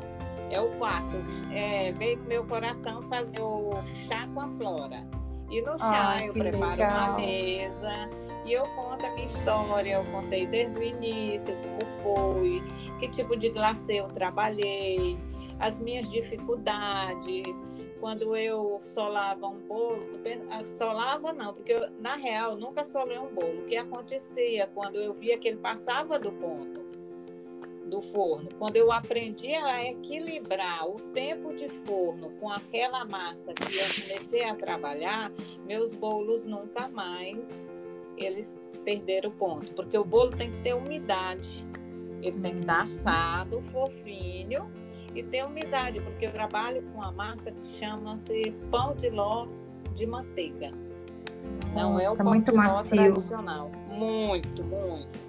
[0.50, 1.16] É o quarto.
[1.52, 3.70] É, veio meu coração fazer o
[4.06, 5.04] chá com a flora.
[5.50, 7.08] E no chá ah, eu preparo legal.
[7.10, 8.08] uma mesa
[8.44, 9.92] e eu conto a minha história.
[9.94, 11.54] Eu contei desde o início
[12.02, 12.62] como foi,
[12.98, 15.18] que tipo de glacê eu trabalhei,
[15.60, 17.44] as minhas dificuldades.
[18.06, 20.06] Quando eu solava um bolo,
[20.48, 23.62] ah, solava não, porque eu, na real nunca solei um bolo.
[23.62, 26.86] O que acontecia quando eu via que ele passava do ponto?
[27.86, 33.76] do forno, quando eu aprendi a equilibrar o tempo de forno com aquela massa que
[33.76, 35.32] eu comecei a trabalhar,
[35.64, 37.68] meus bolos nunca mais
[38.16, 41.64] eles perderam o ponto, porque o bolo tem que ter umidade,
[42.22, 44.68] ele tem que estar assado, fofinho
[45.16, 49.46] e ter umidade, porque eu trabalho com uma massa que chama-se pão de ló
[49.94, 50.70] de manteiga.
[51.72, 52.96] Nossa, Não é o pão muito de ló macio.
[52.96, 53.70] tradicional.
[53.88, 55.26] Muito, muito.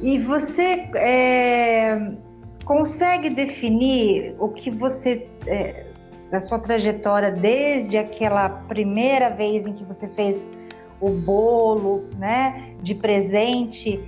[0.00, 2.12] E você é,
[2.64, 5.86] consegue definir o que você, é,
[6.30, 10.46] da sua trajetória, desde aquela primeira vez em que você fez
[11.00, 14.00] o bolo, né, de presente,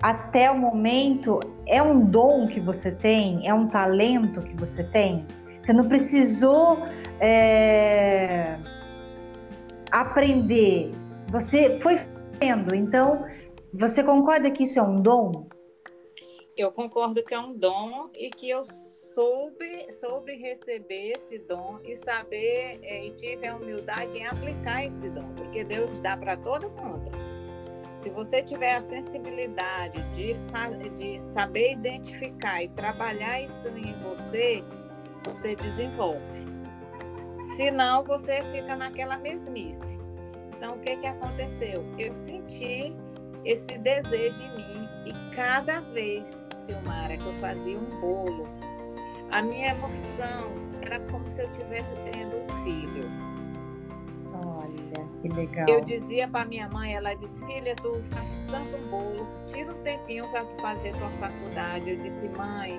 [0.00, 3.46] até o momento, é um dom que você tem?
[3.48, 5.26] É um talento que você tem?
[5.60, 6.78] Você não precisou
[7.20, 8.58] é,
[9.90, 10.92] aprender,
[11.30, 11.98] você foi
[12.38, 12.74] vendo.
[12.74, 13.24] Então,
[13.72, 15.48] você concorda que isso é um dom?
[16.56, 21.96] Eu concordo que é um dom e que eu soube, soube receber esse dom e
[21.96, 26.70] saber é, e tive a humildade em aplicar esse dom, porque Deus dá para todo
[26.70, 27.33] mundo.
[28.04, 30.34] Se você tiver a sensibilidade de,
[30.90, 34.62] de saber identificar e trabalhar isso em você,
[35.24, 36.44] você desenvolve.
[37.56, 39.98] Se não, você fica naquela mesmice.
[40.54, 41.82] Então, o que, que aconteceu?
[41.98, 42.94] Eu senti
[43.42, 46.26] esse desejo em mim e cada vez,
[46.66, 48.46] Silmara, que eu fazia um bolo,
[49.30, 50.52] a minha emoção
[50.82, 53.34] era como se eu estivesse tendo um filho
[55.24, 55.66] que legal.
[55.68, 60.28] Eu dizia para minha mãe, ela disse, filha, tu faz tanto bolo, tira um tempinho
[60.28, 61.90] para tu fazer tua faculdade.
[61.90, 62.78] Eu disse, mãe,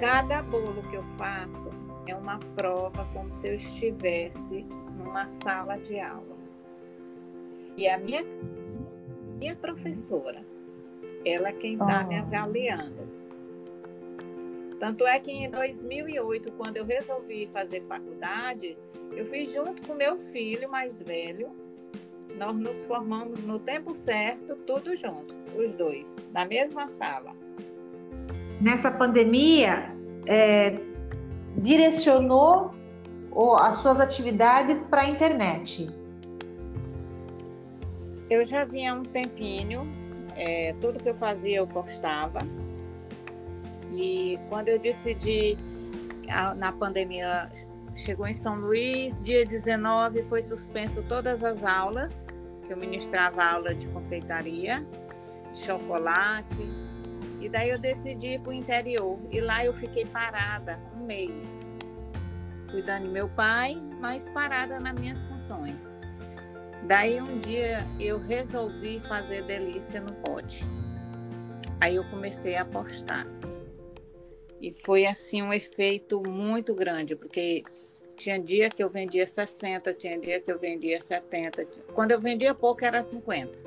[0.00, 1.70] cada bolo que eu faço
[2.06, 4.66] é uma prova como se eu estivesse
[4.98, 6.36] numa sala de aula.
[7.76, 8.24] E a minha,
[9.38, 10.44] minha professora,
[11.24, 12.08] ela é quem está oh.
[12.08, 13.08] me avaliando.
[14.80, 18.76] Tanto é que em 2008, quando eu resolvi fazer faculdade,
[19.16, 21.50] eu fiz junto com meu filho mais velho.
[22.38, 27.32] Nós nos formamos no tempo certo, tudo junto, os dois, na mesma sala.
[28.60, 29.94] Nessa pandemia,
[30.26, 30.78] é,
[31.56, 32.70] direcionou
[33.58, 35.90] as suas atividades para a internet?
[38.30, 39.82] Eu já vinha há um tempinho,
[40.36, 42.40] é, tudo que eu fazia eu postava.
[43.94, 45.58] E quando eu decidi,
[46.56, 47.50] na pandemia,
[48.02, 52.26] chegou em São Luís, dia 19 foi suspenso todas as aulas,
[52.66, 54.84] que eu ministrava aula de confeitaria,
[55.52, 56.68] de chocolate,
[57.40, 61.78] e daí eu decidi ir para o interior, e lá eu fiquei parada um mês,
[62.72, 65.96] cuidando do meu pai, mas parada nas minhas funções.
[66.88, 70.64] Daí um dia eu resolvi fazer delícia no pote.
[71.80, 73.26] Aí eu comecei a postar.
[74.60, 77.62] E foi assim um efeito muito grande, porque
[78.16, 81.62] tinha dia que eu vendia 60, tinha dia que eu vendia 70.
[81.92, 83.58] Quando eu vendia pouco era 50.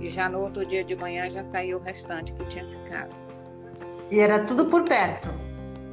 [0.00, 3.14] E já no outro dia de manhã já saiu o restante que tinha ficado.
[4.10, 5.28] E era tudo por perto?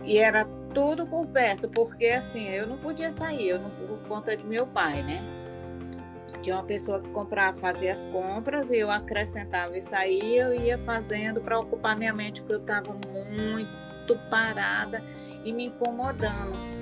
[0.03, 4.35] E era tudo por perto, porque assim, eu não podia sair, eu não por conta
[4.35, 5.21] de meu pai, né?
[6.41, 10.77] Tinha uma pessoa que comprava, fazia as compras, e eu acrescentava e saía, eu ia
[10.79, 15.03] fazendo para ocupar minha mente, porque eu estava muito parada
[15.43, 16.76] e me incomodando.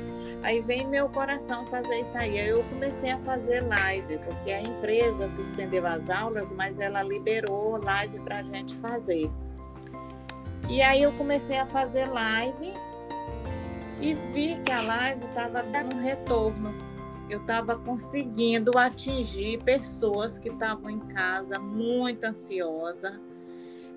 [0.45, 2.39] Aí vem meu coração fazer isso aí.
[2.39, 7.83] Aí eu comecei a fazer live, porque a empresa suspendeu as aulas, mas ela liberou
[7.83, 9.27] live para a gente fazer.
[10.69, 12.71] E aí eu comecei a fazer live
[13.99, 16.85] e vi que a live estava dando retorno
[17.29, 23.19] eu estava conseguindo atingir pessoas que estavam em casa muito ansiosa,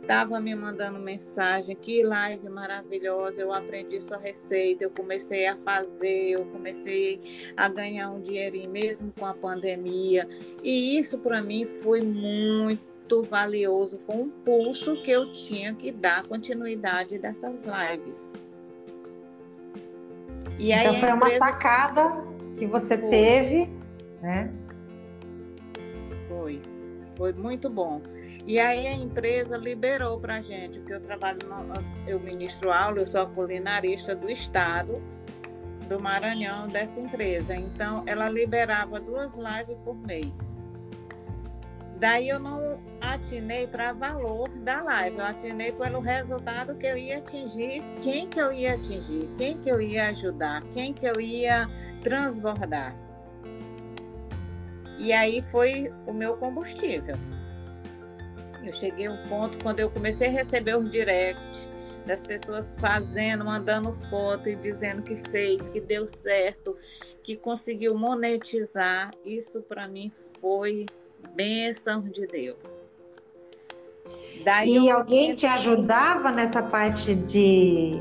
[0.01, 6.31] estava me mandando mensagem, que live maravilhosa, eu aprendi sua receita, eu comecei a fazer,
[6.31, 7.21] eu comecei
[7.57, 10.29] a ganhar um dinheirinho mesmo com a pandemia,
[10.63, 16.27] e isso para mim foi muito valioso, foi um pulso que eu tinha que dar
[16.27, 18.41] continuidade dessas lives.
[20.59, 21.15] E então foi empresa...
[21.15, 22.25] uma sacada
[22.57, 23.11] que você Foi.
[23.11, 23.71] teve,
[24.21, 24.53] né?
[26.27, 26.61] Foi,
[27.17, 28.03] foi muito bom.
[28.49, 33.07] E aí a empresa liberou para gente, porque eu trabalho, no, eu ministro aula, eu
[33.07, 35.03] sou a culinarista do estado
[35.87, 37.55] do Maranhão dessa empresa.
[37.55, 40.65] Então ela liberava duas lives por mês.
[42.01, 47.19] Daí eu não atinei para valor da live, eu atinei pelo resultado que eu ia
[47.19, 51.69] atingir, quem que eu ia atingir, quem que eu ia ajudar, quem que eu ia
[52.03, 52.97] transbordar.
[54.97, 57.19] E aí foi o meu combustível.
[58.69, 61.67] Eu cheguei a um ponto quando eu comecei a receber os direct
[62.05, 66.77] das pessoas fazendo, mandando foto e dizendo que fez, que deu certo,
[67.23, 69.11] que conseguiu monetizar.
[69.25, 70.85] Isso para mim foi
[71.35, 72.91] bênção de Deus.
[74.45, 77.93] Daí e alguém te ajudava nessa parte de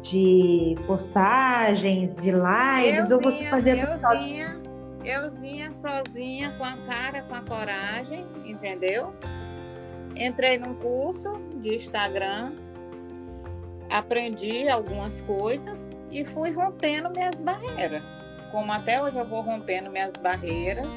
[0.00, 4.58] de postagens, de lives, eu ou você fazia tudo sozinha?
[5.04, 9.12] Eu vinha sozinha, com a cara, com a coragem, entendeu?
[10.16, 12.52] Entrei num curso de Instagram,
[13.90, 18.06] aprendi algumas coisas e fui rompendo minhas barreiras.
[18.50, 20.92] Como até hoje eu vou rompendo minhas barreiras,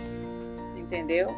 [0.78, 1.30] entendeu?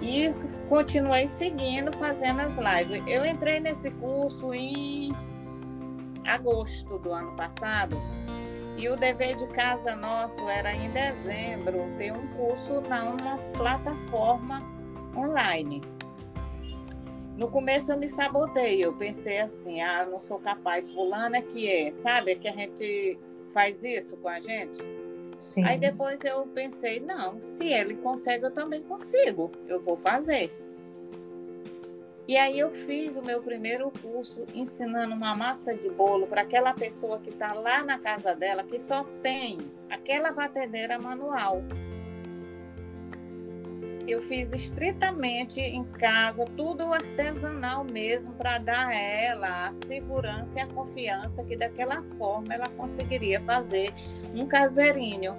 [0.00, 0.34] E
[0.68, 3.02] continuei seguindo, fazendo as lives.
[3.06, 5.12] Eu entrei nesse curso em
[6.26, 7.96] agosto do ano passado
[8.76, 14.62] e o dever de casa nosso era em dezembro ter um curso numa plataforma
[15.16, 15.82] online.
[17.36, 21.68] No começo eu me sabotei, eu pensei assim, ah, não sou capaz, fulana é que
[21.68, 22.36] é, sabe?
[22.36, 23.18] Que a gente
[23.54, 24.78] faz isso com a gente.
[25.38, 25.64] Sim.
[25.64, 30.52] Aí depois eu pensei, não, se ele consegue, eu também consigo, eu vou fazer.
[32.28, 36.72] E aí eu fiz o meu primeiro curso ensinando uma massa de bolo para aquela
[36.72, 39.58] pessoa que está lá na casa dela, que só tem
[39.90, 41.62] aquela batedeira manual
[44.06, 50.62] eu fiz estritamente em casa, tudo artesanal mesmo, para dar a ela a segurança e
[50.62, 53.92] a confiança que daquela forma ela conseguiria fazer
[54.34, 55.36] um caseirinho.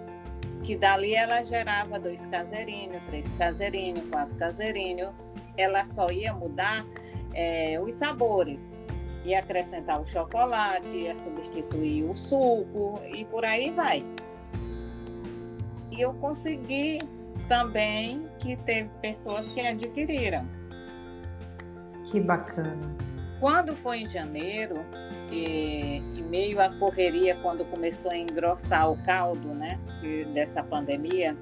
[0.63, 5.11] Que dali ela gerava dois caseirinhos, três caseirinhos, quatro caseirinhos.
[5.57, 6.85] Ela só ia mudar
[7.33, 8.81] é, os sabores.
[9.25, 14.05] Ia acrescentar o chocolate, ia substituir o suco e por aí vai.
[15.91, 17.01] E eu consegui
[17.47, 20.47] também que teve pessoas que adquiriram.
[22.11, 22.79] Que bacana.
[23.39, 24.77] Quando foi em janeiro,
[25.33, 29.79] e, e meio à correria, quando começou a engrossar o caldo né,
[30.33, 31.35] dessa pandemia,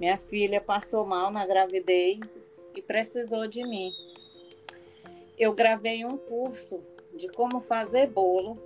[0.00, 3.92] minha filha passou mal na gravidez e precisou de mim.
[5.38, 6.82] Eu gravei um curso
[7.16, 8.56] de como fazer bolo,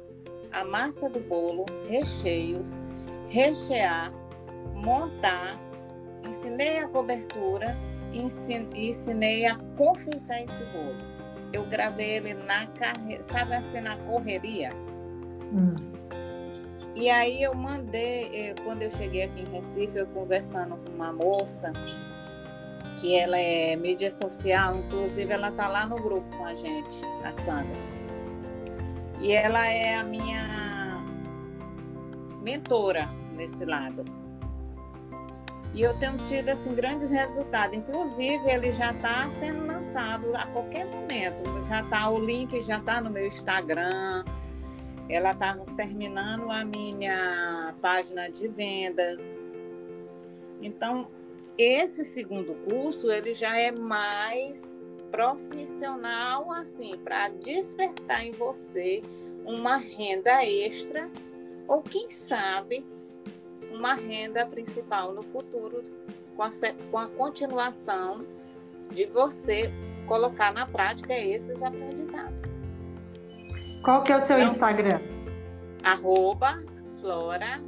[0.52, 2.70] a massa do bolo, recheios,
[3.28, 4.12] rechear,
[4.74, 5.58] montar
[6.24, 7.76] ensinei a cobertura
[8.12, 10.96] e ensinei a confeitar esse bolo.
[11.52, 14.70] Eu gravei ele na carreira, sabe assim, na correria.
[15.52, 15.74] Hum.
[16.94, 21.12] E aí eu mandei, eh, quando eu cheguei aqui em Recife, eu conversando com uma
[21.12, 21.72] moça,
[22.98, 27.32] que ela é mídia social, inclusive ela tá lá no grupo com a gente, a
[27.32, 27.80] Sandra.
[29.20, 31.02] E ela é a minha
[32.42, 34.04] mentora nesse lado.
[35.74, 37.76] E eu tenho tido assim grandes resultados.
[37.76, 41.62] Inclusive, ele já está sendo lançado a qualquer momento.
[41.66, 44.24] Já tá o link já está no meu Instagram.
[45.08, 49.42] Ela está terminando a minha página de vendas.
[50.60, 51.08] Então,
[51.56, 54.72] esse segundo curso ele já é mais
[55.10, 59.02] profissional assim para despertar em você
[59.44, 61.10] uma renda extra
[61.68, 62.86] ou quem sabe
[63.72, 65.84] uma renda principal no futuro
[66.36, 66.50] com a,
[66.90, 68.24] com a continuação
[68.90, 69.72] de você
[70.06, 72.42] colocar na prática esses aprendizados.
[73.82, 75.00] Qual que é o seu então, Instagram?
[75.82, 76.60] Arroba
[77.00, 77.60] Flora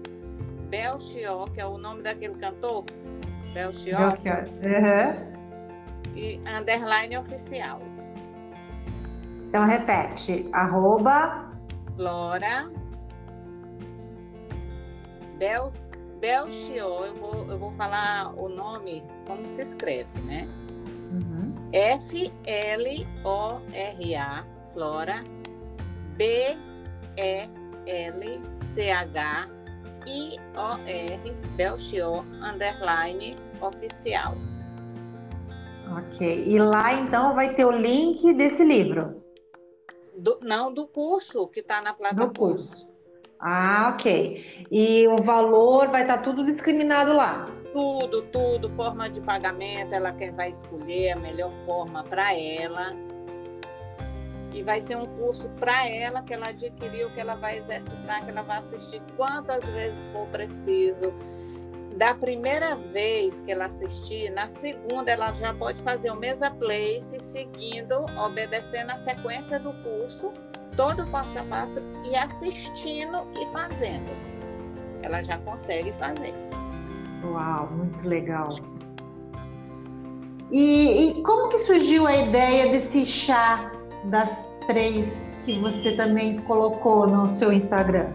[0.68, 2.84] Belchior, que é o nome daquele cantor.
[3.52, 4.12] Belchior.
[4.12, 4.44] Belchior.
[4.62, 6.16] Uhum.
[6.16, 7.80] E underline oficial.
[9.48, 11.48] Então repete, arroba
[11.96, 12.68] Flora
[15.38, 15.72] Bel
[16.20, 20.48] Belchior, eu vou, eu vou falar o nome como se escreve, né?
[21.12, 21.54] Uhum.
[21.72, 22.44] F-L-O-R-A,
[24.72, 25.22] Flora,
[26.16, 26.60] B-E-L-C-H-I-O-R,
[31.56, 34.34] Belchior, underline, oficial.
[35.98, 36.44] Ok.
[36.46, 39.22] E lá então vai ter o link desse livro?
[40.16, 42.32] Do, não, do curso que está na plataforma.
[42.32, 42.93] Do curso.
[43.40, 44.66] Ah, ok.
[44.70, 47.46] E o valor vai estar tá tudo discriminado lá?
[47.72, 52.94] Tudo, tudo, forma de pagamento, ela quem vai escolher a melhor forma para ela.
[54.52, 58.30] E vai ser um curso para ela que ela adquiriu, que ela vai exercitar, que
[58.30, 61.12] ela vai assistir quantas vezes for preciso.
[61.96, 67.18] Da primeira vez que ela assistir, na segunda ela já pode fazer o mesa place,
[67.20, 70.32] seguindo, obedecendo a sequência do curso
[70.76, 74.10] todo o passo a passo e assistindo e fazendo.
[75.02, 76.34] Ela já consegue fazer.
[77.24, 78.58] Uau, muito legal.
[80.50, 83.72] E, e como que surgiu a ideia desse chá
[84.04, 88.12] das três que você também colocou no seu Instagram?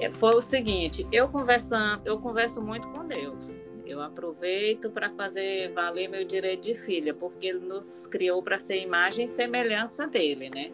[0.00, 3.51] É, foi o seguinte, eu conversando, eu converso muito com Deus.
[3.92, 8.80] Eu aproveito para fazer valer meu direito de filha, porque ele nos criou para ser
[8.80, 10.70] imagem e semelhança dele, né?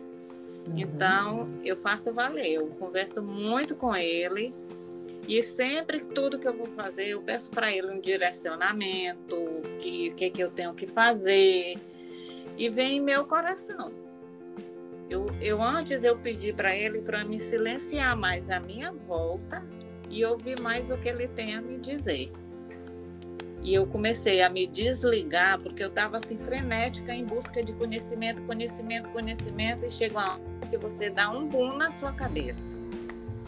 [0.66, 0.79] Uhum.
[0.79, 2.53] Então, eu faço valer.
[2.55, 4.55] Eu converso muito com ele
[5.29, 9.37] E sempre tudo que eu vou fazer, eu peço para ele um direcionamento,
[9.79, 11.77] que que que eu tenho que fazer,
[12.57, 13.93] e vem em meu coração.
[15.11, 19.62] Eu, eu antes eu pedi para ele para me silenciar mais a minha volta
[20.11, 22.33] e ouvir mais o que ele tem a me dizer.
[23.63, 28.43] E eu comecei a me desligar porque eu estava assim frenética em busca de conhecimento,
[28.43, 32.79] conhecimento, conhecimento e chega uma hora que você dá um boom na sua cabeça.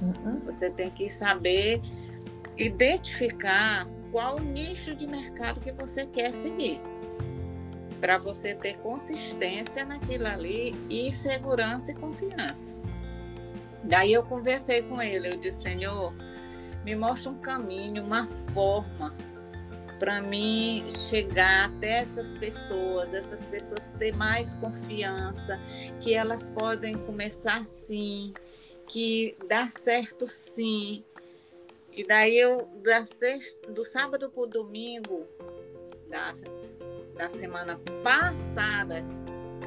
[0.03, 0.41] Uhum.
[0.45, 1.81] Você tem que saber
[2.57, 6.81] identificar qual o nicho de mercado que você quer seguir
[8.01, 12.79] para você ter consistência naquilo ali e segurança e confiança.
[13.85, 16.15] Daí eu conversei com ele, eu disse, Senhor,
[16.85, 19.15] me mostra um caminho, uma forma
[20.01, 25.61] para mim chegar até essas pessoas, essas pessoas ter mais confiança,
[26.01, 28.32] que elas podem começar sim,
[28.88, 31.05] que dá certo sim.
[31.92, 35.26] E daí eu, da sexta, do sábado para o domingo,
[36.09, 36.32] da,
[37.18, 39.05] da semana passada,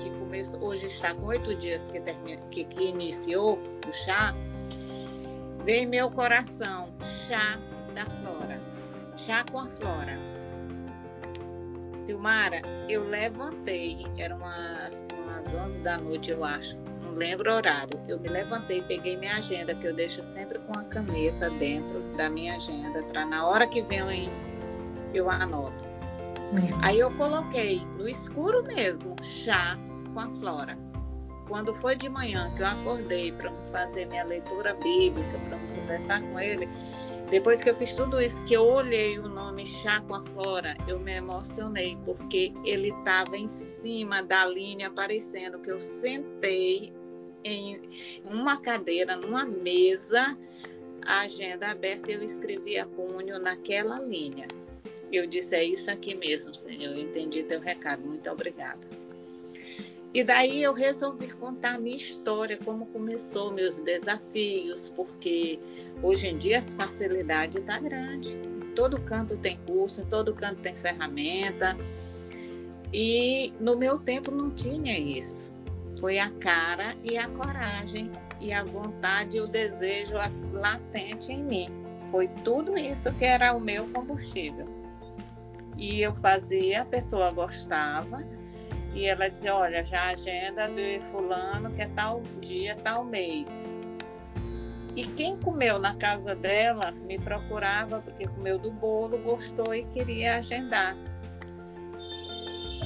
[0.02, 4.34] que começou, hoje está com oito dias que, termina, que, que iniciou o chá,
[5.64, 6.92] veio meu coração,
[7.28, 7.60] chá
[7.94, 8.73] da flora,
[9.26, 10.18] chá com a flora.
[12.06, 17.98] Silmara, eu levantei, eram umas, umas 11 da noite, eu acho, não lembro o horário.
[18.08, 22.30] Eu me levantei, peguei minha agenda, que eu deixo sempre com a caneta dentro da
[22.30, 24.30] minha agenda, para na hora que vem
[25.14, 25.84] eu anoto.
[26.82, 29.78] Aí eu coloquei no escuro mesmo chá
[30.14, 30.78] com a flora.
[31.48, 36.40] Quando foi de manhã que eu acordei para fazer minha leitura bíblica, para conversar com
[36.40, 36.68] ele,
[37.34, 41.14] depois que eu fiz tudo isso, que eu olhei o nome a Flora, eu me
[41.14, 46.94] emocionei, porque ele estava em cima da linha, aparecendo que eu sentei
[47.44, 47.90] em
[48.24, 50.38] uma cadeira, numa mesa,
[51.08, 54.48] a agenda aberta, eu escrevi a punho naquela linha.
[55.12, 58.88] Eu disse, é isso aqui mesmo, Senhor, eu entendi teu recado, muito obrigada.
[60.14, 65.60] E daí eu resolvi contar a minha história, como começou meus desafios, porque
[66.04, 68.38] hoje em dia as facilidades está grande.
[68.38, 71.76] Em todo canto tem curso, em todo canto tem ferramenta.
[72.94, 75.52] E no meu tempo não tinha isso.
[76.00, 80.14] Foi a cara e a coragem e a vontade e o desejo
[80.52, 81.70] latente em mim.
[82.12, 84.84] Foi tudo isso que era o meu combustível
[85.78, 88.18] e eu fazia, a pessoa gostava
[88.94, 93.80] e ela dizia, olha, já a agenda de fulano que é tal dia, tal mês.
[94.96, 100.38] E quem comeu na casa dela me procurava porque comeu do bolo, gostou e queria
[100.38, 100.96] agendar.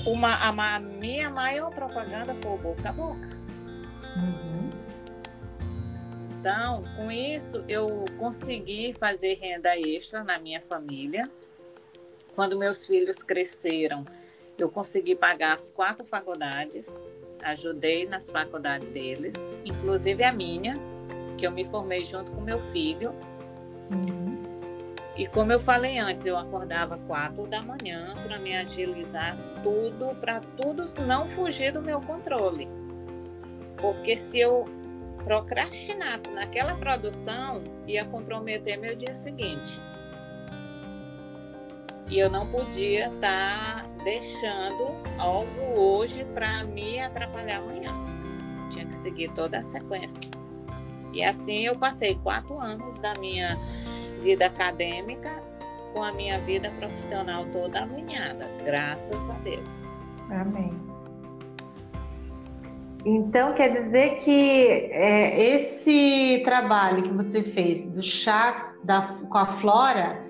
[0.06, 3.28] Uma, a, a minha maior propaganda foi o boca a boca.
[4.16, 4.70] Uhum.
[6.40, 11.30] Então, com isso, eu consegui fazer renda extra na minha família
[12.38, 14.06] quando meus filhos cresceram,
[14.64, 17.04] eu consegui pagar as quatro faculdades,
[17.44, 20.80] ajudei nas faculdades deles, inclusive a minha,
[21.38, 23.14] que eu me formei junto com meu filho.
[23.92, 24.38] Uhum.
[25.16, 30.40] E como eu falei antes, eu acordava quatro da manhã para me agilizar tudo, para
[30.40, 32.68] tudo não fugir do meu controle.
[33.78, 34.66] Porque se eu
[35.24, 39.82] procrastinasse naquela produção, ia comprometer meu dia seguinte.
[42.10, 47.92] E eu não podia estar tá deixando algo hoje para me atrapalhar amanhã.
[48.70, 50.30] Tinha que seguir toda a sequência.
[51.14, 53.58] E assim eu passei quatro anos da minha
[54.22, 55.44] vida acadêmica
[55.94, 59.94] com a minha vida profissional toda alinhada, graças a Deus.
[60.30, 60.72] Amém.
[63.06, 69.46] Então quer dizer que é, esse trabalho que você fez do chá da, com a
[69.46, 70.22] flora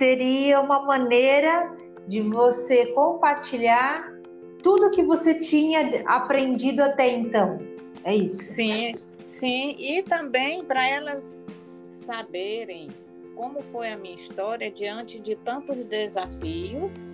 [0.00, 1.76] seria uma maneira
[2.08, 4.10] de você compartilhar
[4.62, 7.58] tudo que você tinha aprendido até então.
[8.02, 8.38] É isso?
[8.38, 8.88] Sim,
[9.26, 9.76] sim.
[9.78, 11.44] E também para elas
[12.06, 12.88] saberem
[13.36, 17.10] como foi a minha história diante de tantos desafios,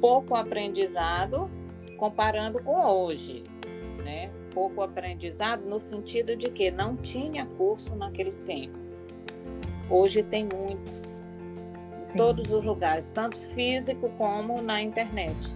[0.00, 1.50] pouco aprendizado
[1.98, 3.44] comparando com hoje,
[4.02, 4.32] né?
[4.54, 8.78] Pouco aprendizado no sentido de que não tinha curso naquele tempo.
[9.90, 11.11] Hoje tem muitos
[12.12, 12.18] Sim.
[12.18, 15.52] todos os lugares, tanto físico como na internet.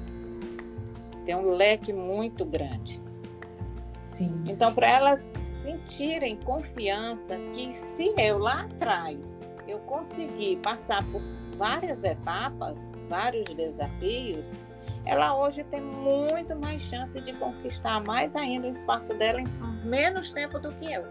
[1.24, 3.00] Tem um leque muito grande.
[3.94, 4.42] Sim.
[4.48, 5.30] Então, para elas
[5.62, 11.20] sentirem confiança que se eu lá atrás eu conseguir passar por
[11.58, 14.46] várias etapas, vários desafios,
[15.04, 19.46] ela hoje tem muito mais chance de conquistar mais ainda o espaço dela em
[19.84, 21.04] menos tempo do que eu.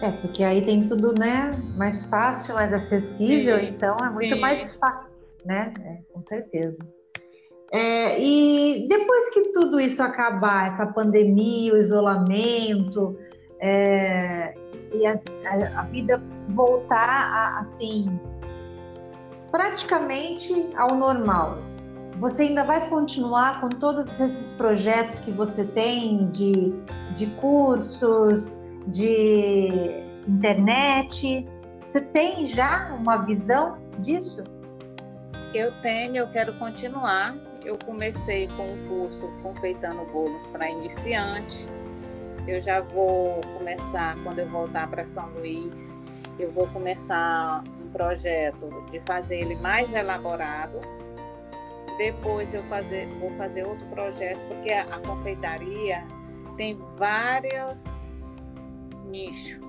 [0.00, 3.70] É, porque aí tem tudo, né, mais fácil, mais acessível, Sim.
[3.70, 4.40] então é muito Sim.
[4.40, 5.10] mais fácil,
[5.44, 5.72] né?
[5.84, 6.78] É, com certeza.
[7.72, 13.18] É, e depois que tudo isso acabar, essa pandemia, o isolamento,
[13.60, 14.54] é,
[14.94, 15.14] e a,
[15.80, 18.18] a vida voltar a, assim,
[19.50, 21.58] praticamente ao normal,
[22.18, 26.72] você ainda vai continuar com todos esses projetos que você tem de,
[27.12, 28.54] de cursos,
[28.88, 31.46] de internet?
[31.80, 34.44] Você tem já uma visão disso?
[35.54, 37.36] Eu tenho, eu quero continuar.
[37.64, 41.66] Eu comecei com o curso confeitando bolos para iniciante.
[42.46, 45.98] Eu já vou começar quando eu voltar para São Luís.
[46.38, 50.78] Eu vou começar um projeto de fazer ele mais elaborado.
[51.98, 56.06] Depois eu fazer, vou fazer outro projeto porque a, a confeitaria
[56.56, 57.97] tem vários
[59.08, 59.60] nichos.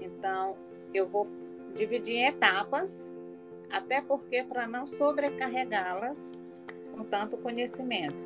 [0.00, 0.56] Então
[0.94, 1.28] eu vou
[1.74, 3.12] dividir em etapas
[3.70, 6.34] até porque para não sobrecarregá-las
[6.92, 8.16] com tanto conhecimento.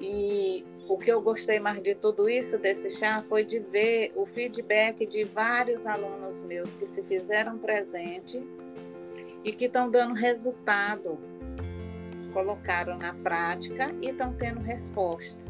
[0.00, 4.26] E o que eu gostei mais de tudo isso desse chá foi de ver o
[4.26, 8.46] feedback de vários alunos meus que se fizeram presente
[9.42, 11.18] e que estão dando resultado,
[12.32, 15.45] colocaram na prática e estão tendo resposta.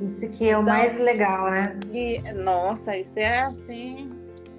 [0.00, 1.78] Isso que é o Então- mais legal, né?
[1.92, 4.10] E, nossa, isso é assim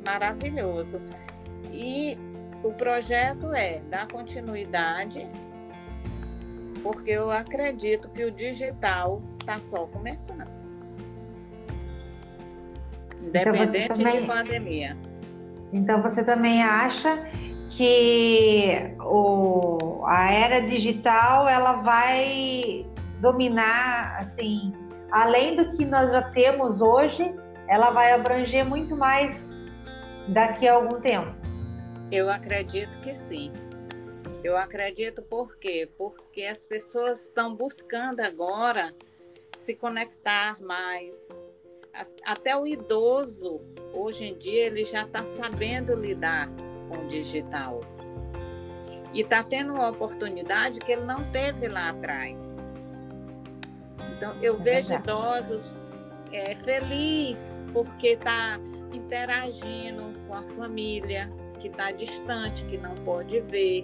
[0.05, 0.99] maravilhoso.
[1.71, 2.17] E
[2.63, 5.25] o projeto é dar continuidade,
[6.83, 10.47] porque eu acredito que o digital está só começando.
[13.21, 14.97] Então Independente também- de pandemia.
[15.71, 17.17] Então você também acha
[17.69, 22.85] que o, a era digital ela vai
[23.21, 24.73] dominar, assim,
[25.11, 27.33] além do que nós já temos hoje,
[27.67, 29.49] ela vai abranger muito mais
[30.27, 31.35] daqui a algum tempo.
[32.11, 33.51] Eu acredito que sim.
[34.43, 35.89] Eu acredito por quê?
[35.97, 38.93] Porque as pessoas estão buscando agora
[39.55, 41.15] se conectar mais.
[42.25, 43.61] Até o idoso,
[43.93, 46.49] hoje em dia, ele já está sabendo lidar
[46.89, 47.81] com o digital.
[49.13, 52.68] E está tendo uma oportunidade que ele não teve lá atrás.
[54.19, 55.03] Então, eu É vejo verdade.
[55.09, 55.79] idosos
[56.33, 58.59] é, felizes porque está
[58.93, 63.83] interagindo com a família que está distante, que não pode ver.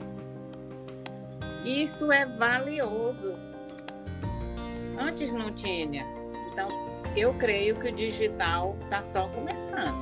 [1.63, 3.33] Isso é valioso.
[4.99, 6.05] Antes não tinha.
[6.51, 6.67] Então,
[7.15, 9.95] eu creio que o digital está só começando.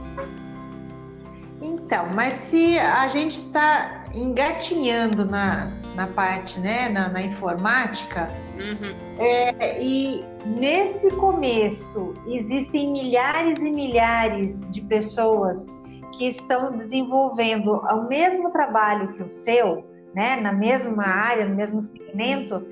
[1.62, 8.96] Então, mas se a gente está engatinhando na, na parte, né, na, na informática, Uhum.
[9.20, 15.74] É, e nesse começo existem milhares e milhares de pessoas
[16.14, 19.84] que estão desenvolvendo o mesmo trabalho que o seu,
[20.14, 22.66] né, na mesma área, no mesmo segmento.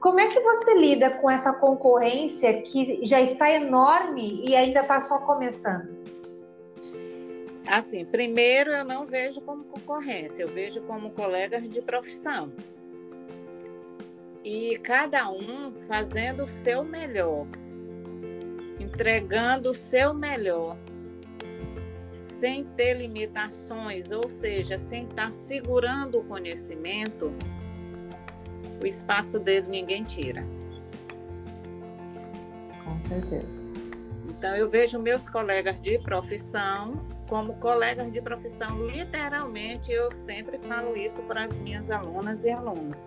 [0.00, 5.02] Como é que você lida com essa concorrência que já está enorme e ainda está
[5.02, 5.97] só começando?
[7.68, 12.50] Assim, primeiro eu não vejo como concorrência, eu vejo como colegas de profissão.
[14.42, 17.46] E cada um fazendo o seu melhor,
[18.80, 20.78] entregando o seu melhor,
[22.16, 27.30] sem ter limitações, ou seja, sem estar segurando o conhecimento,
[28.82, 30.42] o espaço dele ninguém tira.
[32.82, 33.62] Com certeza.
[34.30, 40.96] Então, eu vejo meus colegas de profissão como colegas de profissão, literalmente, eu sempre falo
[40.96, 43.06] isso para as minhas alunas e alunos,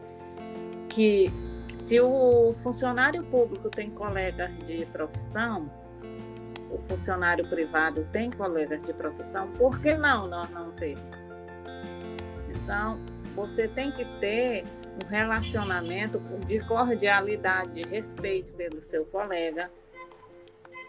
[0.90, 1.32] que
[1.76, 5.70] se o funcionário público tem colegas de profissão,
[6.72, 11.20] o funcionário privado tem colegas de profissão, por que não nós não temos?
[12.64, 13.00] Então,
[13.36, 14.64] você tem que ter
[15.04, 19.72] um relacionamento de cordialidade, de respeito pelo seu colega.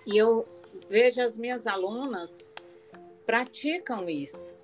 [0.06, 0.46] E eu
[0.88, 2.46] vejo as minhas alunas
[3.32, 4.54] praticam isso.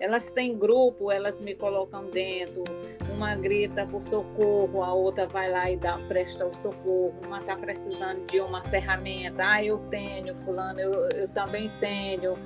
[0.00, 2.64] Elas têm grupo, elas me colocam dentro,
[3.14, 7.54] uma grita por socorro, a outra vai lá e dá, presta o socorro, uma está
[7.54, 12.38] precisando de uma ferramenta, ah, eu tenho, fulano, eu, eu também tenho,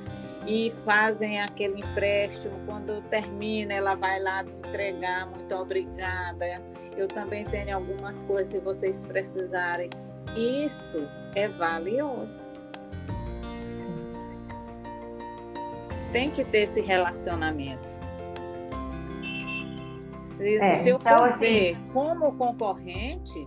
[0.49, 6.61] e fazem aquele empréstimo, quando termina, ela vai lá entregar, muito obrigada,
[6.97, 9.91] eu também tenho algumas coisas se vocês precisarem.
[10.37, 12.60] Isso é valioso.
[16.13, 17.91] Tem que ter esse relacionamento.
[20.25, 23.47] Se, É, se eu então, for assim- ver como concorrente,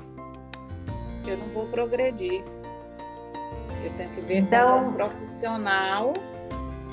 [1.27, 2.43] eu não vou progredir.
[3.83, 6.13] Eu tenho que ver Então- como um profissional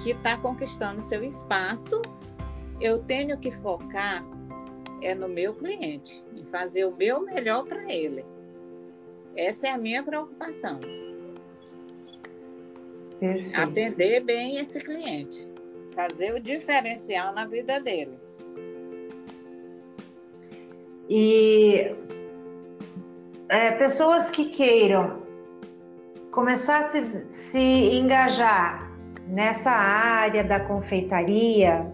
[0.03, 2.01] que está conquistando seu espaço.
[2.81, 4.25] Eu tenho que focar
[5.03, 8.25] é no meu cliente, em fazer o meu melhor para ele.
[9.37, 10.81] Essa é a minha preocupação.
[13.19, 13.59] Perfeito.
[13.61, 15.50] Atender bem esse cliente.
[15.95, 18.19] Fazer o diferencial na vida dele.
[21.09, 21.95] E
[23.49, 25.23] é, pessoas que queiram
[26.31, 28.89] começar a se, se engajar
[29.27, 31.93] nessa área da confeitaria,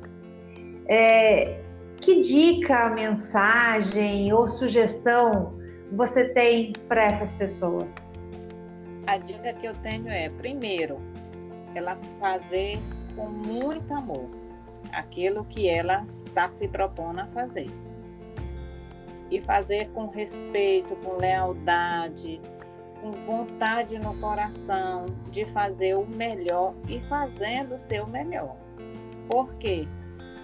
[0.86, 1.60] é,
[2.00, 5.58] que dica, mensagem ou sugestão
[5.92, 7.94] você tem para essas pessoas?
[9.06, 10.98] A dica que eu tenho é, primeiro,
[11.74, 12.78] ela fazer
[13.16, 14.28] com muito amor
[14.92, 17.70] aquilo que ela está se propondo a fazer.
[19.30, 22.40] E fazer com respeito, com lealdade,
[23.00, 28.56] com vontade no coração de fazer o melhor e fazendo o seu melhor.
[29.28, 29.88] Porque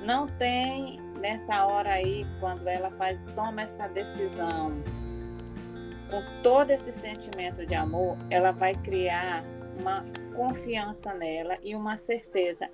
[0.04, 4.72] não tem nessa hora aí, quando ela faz, toma essa decisão
[6.10, 9.42] com todo esse sentimento de amor, ela vai criar
[9.78, 10.04] uma
[10.34, 12.68] confiança nela e uma certeza.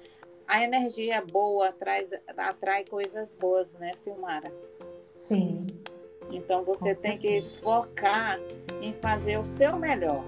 [0.47, 2.03] A energia boa atrai,
[2.37, 4.51] atrai coisas boas, né, Silmara?
[5.13, 5.67] Sim.
[6.31, 8.39] Então você Com tem que focar
[8.81, 10.23] em fazer o seu melhor.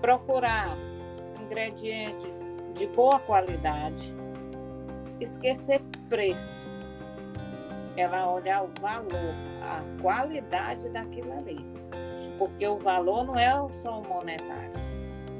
[0.00, 0.76] Procurar
[1.40, 4.14] ingredientes de boa qualidade.
[5.20, 6.66] Esquecer preço.
[7.96, 11.58] Ela olhar o valor, a qualidade daquilo ali.
[12.38, 14.87] Porque o valor não é só o monetário.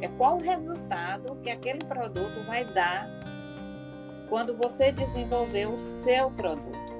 [0.01, 3.09] É qual o resultado que aquele produto vai dar
[4.29, 6.97] quando você desenvolver o seu produto.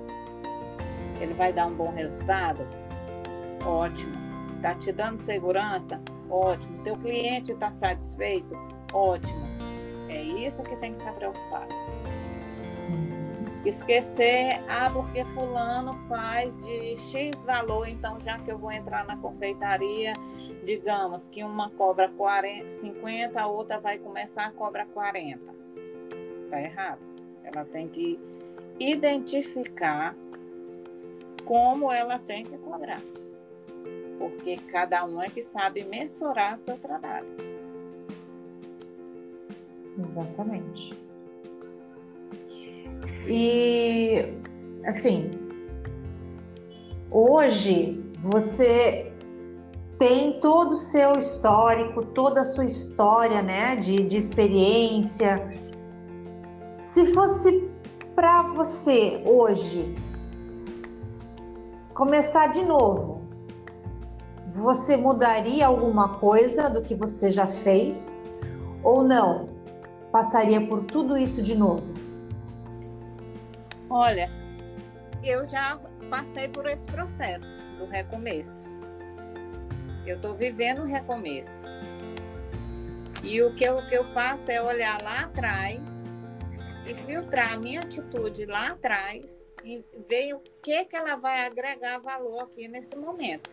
[1.21, 2.67] Ele vai dar um bom resultado?
[3.65, 4.17] Ótimo.
[4.57, 6.01] Está te dando segurança?
[6.31, 6.83] Ótimo.
[6.83, 8.55] Teu cliente está satisfeito?
[8.93, 9.47] Ótimo.
[10.09, 11.75] É isso que tem que estar preocupado.
[13.65, 19.17] Esquecer, ah, porque fulano faz de X valor, então já que eu vou entrar na
[19.17, 20.13] confeitaria,
[20.65, 25.53] digamos que uma cobra 40, 50, a outra vai começar a cobrar 40.
[26.51, 27.01] Tá errado.
[27.43, 28.19] Ela tem que
[28.79, 30.15] identificar
[31.45, 33.03] como ela tem que cobrar.
[34.19, 37.27] Porque cada um é que sabe mensurar seu trabalho.
[39.99, 41.08] Exatamente.
[43.27, 44.35] E
[44.85, 45.31] assim,
[47.11, 49.13] hoje você
[49.99, 55.49] tem todo o seu histórico, toda a sua história, né, de, de experiência.
[56.71, 57.69] Se fosse
[58.15, 59.95] para você hoje
[61.95, 63.23] começar de novo,
[64.55, 68.23] você mudaria alguma coisa do que você já fez
[68.83, 69.49] ou não?
[70.13, 71.83] Passaria por tudo isso de novo?
[73.91, 74.29] Olha,
[75.25, 78.69] eu já passei por esse processo do recomeço.
[80.07, 81.71] Eu estou vivendo o recomeço.
[83.25, 86.03] E o que eu, que eu faço é olhar lá atrás
[86.87, 91.99] e filtrar a minha atitude lá atrás e ver o que, que ela vai agregar
[91.99, 93.51] valor aqui nesse momento.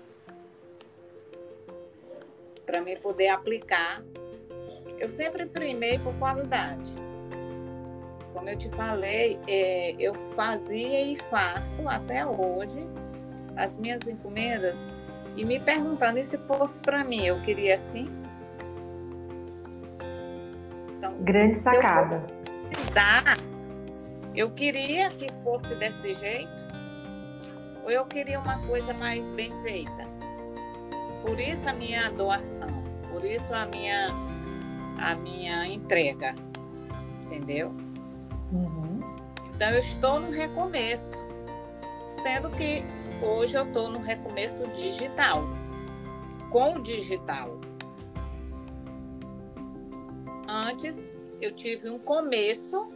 [2.65, 4.03] Para mim poder aplicar.
[4.99, 7.04] Eu sempre primei por qualidade.
[8.35, 12.85] Como eu te falei, é, eu fazia e faço até hoje
[13.55, 14.77] as minhas encomendas
[15.37, 18.09] e me perguntando e se fosse para mim, eu queria assim.
[20.97, 22.19] Então, Grande eu sacada.
[22.19, 23.37] fosse dar,
[24.35, 26.65] eu queria que fosse desse jeito,
[27.85, 30.05] ou eu queria uma coisa mais bem feita.
[31.21, 32.83] Por isso a minha doação,
[33.13, 34.07] por isso a minha
[34.97, 36.35] a minha entrega,
[37.25, 37.84] entendeu?
[39.55, 41.25] Então eu estou no recomeço,
[42.09, 42.83] sendo que
[43.25, 45.43] hoje eu estou no recomeço digital,
[46.51, 47.57] com o digital.
[50.45, 51.07] Antes
[51.39, 52.91] eu tive um começo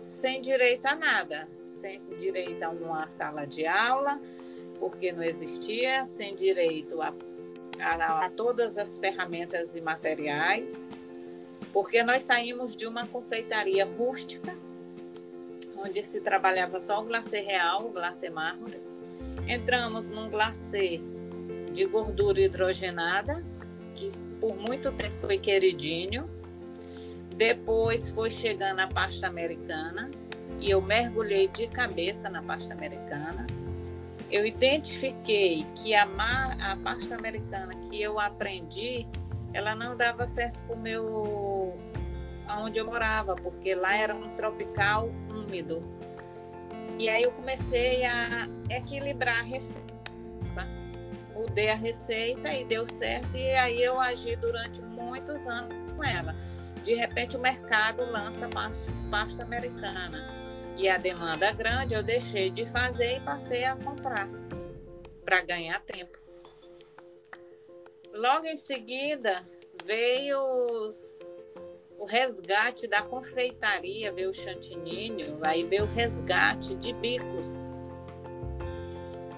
[0.00, 4.20] sem direito a nada, sem direito a uma sala de aula,
[4.78, 7.12] porque não existia, sem direito a,
[7.80, 10.88] a, a todas as ferramentas e materiais,
[11.72, 14.56] porque nós saímos de uma confeitaria rústica,
[15.82, 18.80] onde se trabalhava só o glacê real, o glacê mármore.
[19.48, 21.00] Entramos num glacê
[21.74, 23.42] de gordura hidrogenada,
[23.96, 26.28] que por muito tempo foi queridinho.
[27.36, 30.10] Depois foi chegando a pasta americana
[30.60, 33.46] e eu mergulhei de cabeça na pasta americana.
[34.30, 39.06] Eu identifiquei que a, a pasta americana que eu aprendi
[39.52, 41.74] ela não dava certo com o meu
[42.60, 45.82] onde eu morava, porque lá era um tropical úmido.
[46.98, 49.92] E aí eu comecei a equilibrar a receita.
[51.34, 56.36] Mudei a receita e deu certo, e aí eu agi durante muitos anos com ela.
[56.84, 58.48] De repente o mercado lança
[59.10, 60.26] pasta americana
[60.76, 64.28] e a demanda é grande, eu deixei de fazer e passei a comprar
[65.24, 66.18] para ganhar tempo.
[68.12, 69.46] Logo em seguida
[69.84, 71.21] veio os,
[72.02, 77.80] o resgate da confeitaria, veio o chantininho, aí veio o resgate de bicos,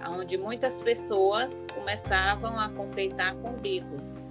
[0.09, 4.31] onde muitas pessoas começavam a confeitar com bicos.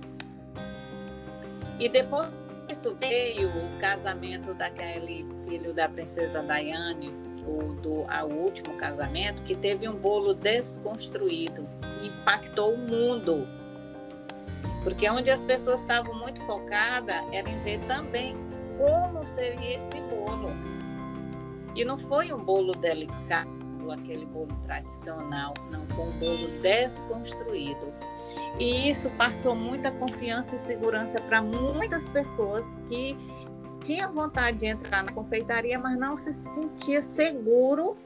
[1.80, 2.27] E depois
[2.68, 7.14] disso veio o casamento daquele filho da princesa Diane,
[7.45, 11.69] o, do a, o último casamento, que teve um bolo desconstruído,
[11.99, 13.47] que impactou o mundo.
[14.84, 18.35] Porque onde as pessoas estavam muito focadas era em ver também
[18.77, 20.49] como seria esse bolo.
[21.76, 23.49] E não foi um bolo delicado,
[23.91, 27.93] aquele bolo tradicional, não, foi um bolo desconstruído.
[28.60, 33.18] E isso passou muita confiança e segurança para muitas pessoas que
[33.84, 37.97] tinha vontade de entrar na confeitaria, mas não se sentia seguro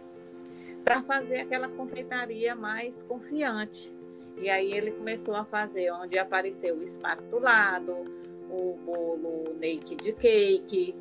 [0.84, 3.94] para fazer aquela confeitaria mais confiante.
[4.38, 8.06] E aí ele começou a fazer, onde apareceu o espatulado,
[8.50, 10.96] o bolo naked cake,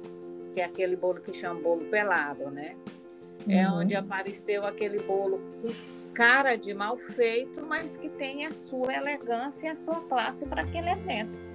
[0.54, 2.76] que é aquele bolo que chama bolo pelado, né?
[3.48, 3.60] É uhum.
[3.60, 5.72] É onde apareceu aquele bolo com
[6.14, 10.62] cara de mal feito, mas que tem a sua elegância e a sua classe para
[10.62, 11.46] aquele evento.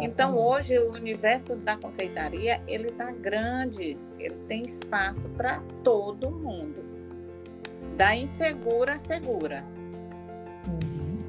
[0.00, 6.82] Então hoje o universo da confeitaria ele está grande, ele tem espaço para todo mundo,
[7.96, 9.64] da insegura segura.
[10.66, 11.22] Uhum.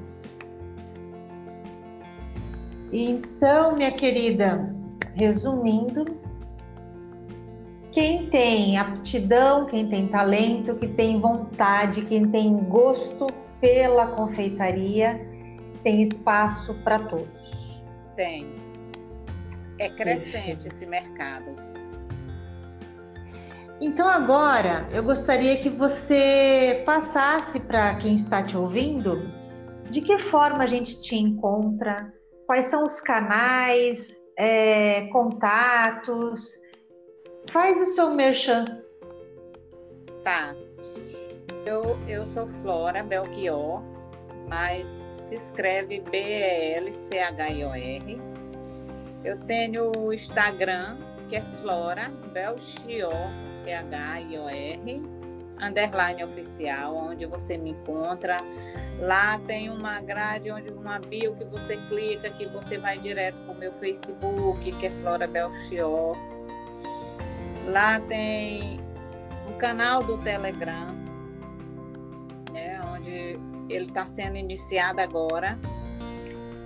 [2.92, 4.74] Então, minha querida,
[5.14, 6.18] resumindo,
[7.92, 13.26] quem tem aptidão, quem tem talento, que tem vontade, quem tem gosto
[13.60, 15.18] pela confeitaria,
[15.82, 17.82] tem espaço para todos.
[18.14, 18.54] Tem.
[19.78, 21.65] É crescente esse mercado.
[23.80, 29.30] Então agora eu gostaria que você passasse para quem está te ouvindo
[29.90, 32.12] de que forma a gente te encontra,
[32.46, 36.58] quais são os canais, é, contatos.
[37.50, 38.82] Faz o seu merchan.
[40.24, 40.54] Tá.
[41.64, 43.82] Eu, eu sou Flora Belchior,
[44.48, 46.96] mas se escreve B-E-L-C-H-I-O-R.
[49.24, 50.96] Eu tenho o Instagram,
[51.28, 53.12] que é Flora Belchior,
[53.66, 55.02] C-H-I-O-R,
[55.60, 58.36] underline oficial, onde você me encontra.
[59.00, 63.54] Lá tem uma grade onde uma bio que você clica, que você vai direto para
[63.54, 66.16] o meu Facebook, que é Flora Belchior.
[67.66, 68.78] Lá tem
[69.50, 70.94] o canal do Telegram,
[72.52, 73.38] né, onde
[73.68, 75.58] ele está sendo iniciado agora.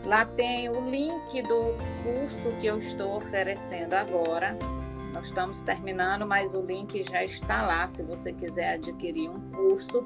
[0.04, 4.56] Lá tem o link do curso que eu estou oferecendo agora.
[5.20, 10.02] Nós estamos terminando, mas o link já está lá se você quiser adquirir um curso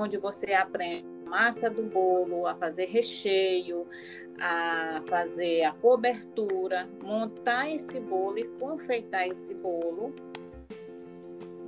[0.00, 3.86] onde você aprende a massa do bolo, a fazer recheio,
[4.40, 10.12] a fazer a cobertura, montar esse bolo e confeitar esse bolo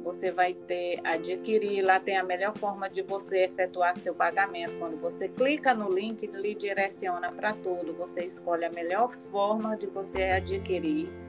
[0.03, 4.77] você vai ter adquirir, lá tem a melhor forma de você efetuar seu pagamento.
[4.79, 7.95] Quando você clica no link, lhe direciona para tudo.
[7.95, 11.24] Você escolhe a melhor forma de você adquirir.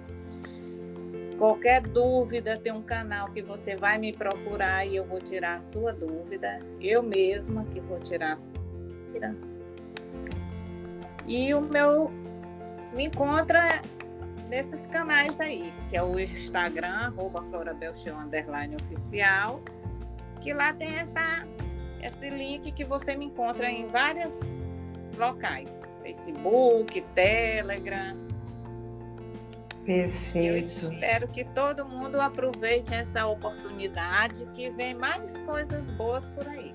[1.38, 5.62] Qualquer dúvida, tem um canal que você vai me procurar e eu vou tirar a
[5.62, 6.60] sua dúvida.
[6.80, 9.36] Eu mesma que vou tirar a sua dúvida.
[11.28, 12.10] E o meu
[12.94, 13.82] me encontra
[14.50, 19.62] nesses canais aí, que é o Instagram, arroba underline oficial,
[20.42, 21.46] que lá tem essa,
[22.02, 24.58] esse link que você me encontra em vários
[25.18, 25.82] locais.
[26.02, 28.25] Facebook, Telegram.
[29.86, 30.86] Perfeito.
[30.86, 36.74] Eu espero que todo mundo aproveite essa oportunidade, que vem mais coisas boas por aí.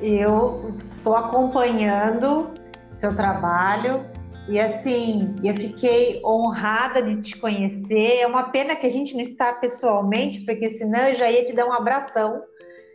[0.00, 2.54] Eu estou acompanhando
[2.92, 4.06] seu trabalho
[4.48, 8.20] e assim, eu fiquei honrada de te conhecer.
[8.20, 11.52] É uma pena que a gente não está pessoalmente, porque senão eu já ia te
[11.52, 12.42] dar um abração.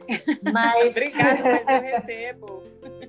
[0.51, 0.89] Mas...
[0.89, 2.63] Obrigada, mas eu recebo.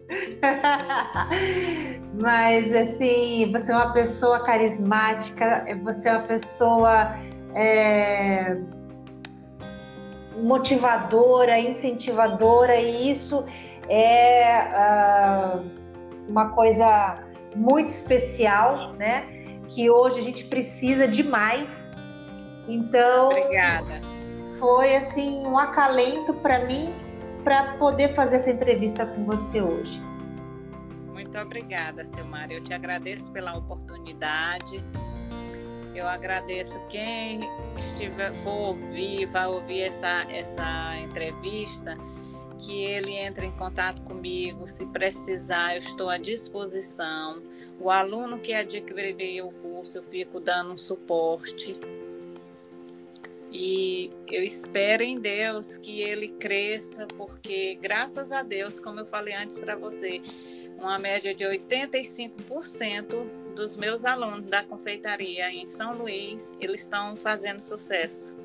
[2.20, 7.16] mas assim, você é uma pessoa carismática, você é uma pessoa
[7.54, 8.56] é,
[10.36, 13.44] motivadora, incentivadora, e isso
[13.88, 14.68] é.
[14.72, 15.86] Uh,
[16.28, 17.18] uma coisa
[17.54, 19.24] muito especial, né?
[19.68, 21.90] Que hoje a gente precisa demais.
[22.68, 24.00] Então, Obrigada.
[24.58, 26.94] Foi assim um acalento para mim
[27.46, 30.02] para poder fazer essa entrevista com você hoje.
[31.12, 32.50] Muito obrigada, Silmar.
[32.50, 34.84] Eu te agradeço pela oportunidade.
[35.94, 37.38] Eu agradeço quem
[37.78, 41.96] estiver for ouvir, vai ouvir essa, essa entrevista,
[42.58, 44.66] que ele entre em contato comigo.
[44.66, 47.40] Se precisar, eu estou à disposição.
[47.78, 51.78] O aluno que adquirir o curso, eu fico dando um suporte.
[53.58, 59.34] E eu espero em Deus que ele cresça, porque graças a Deus, como eu falei
[59.34, 60.20] antes para você,
[60.78, 63.26] uma média de 85%
[63.56, 68.36] dos meus alunos da confeitaria em São Luís, eles estão fazendo sucesso.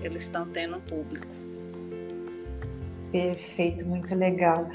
[0.00, 1.26] Eles estão tendo um público.
[3.10, 4.70] Perfeito, muito legal.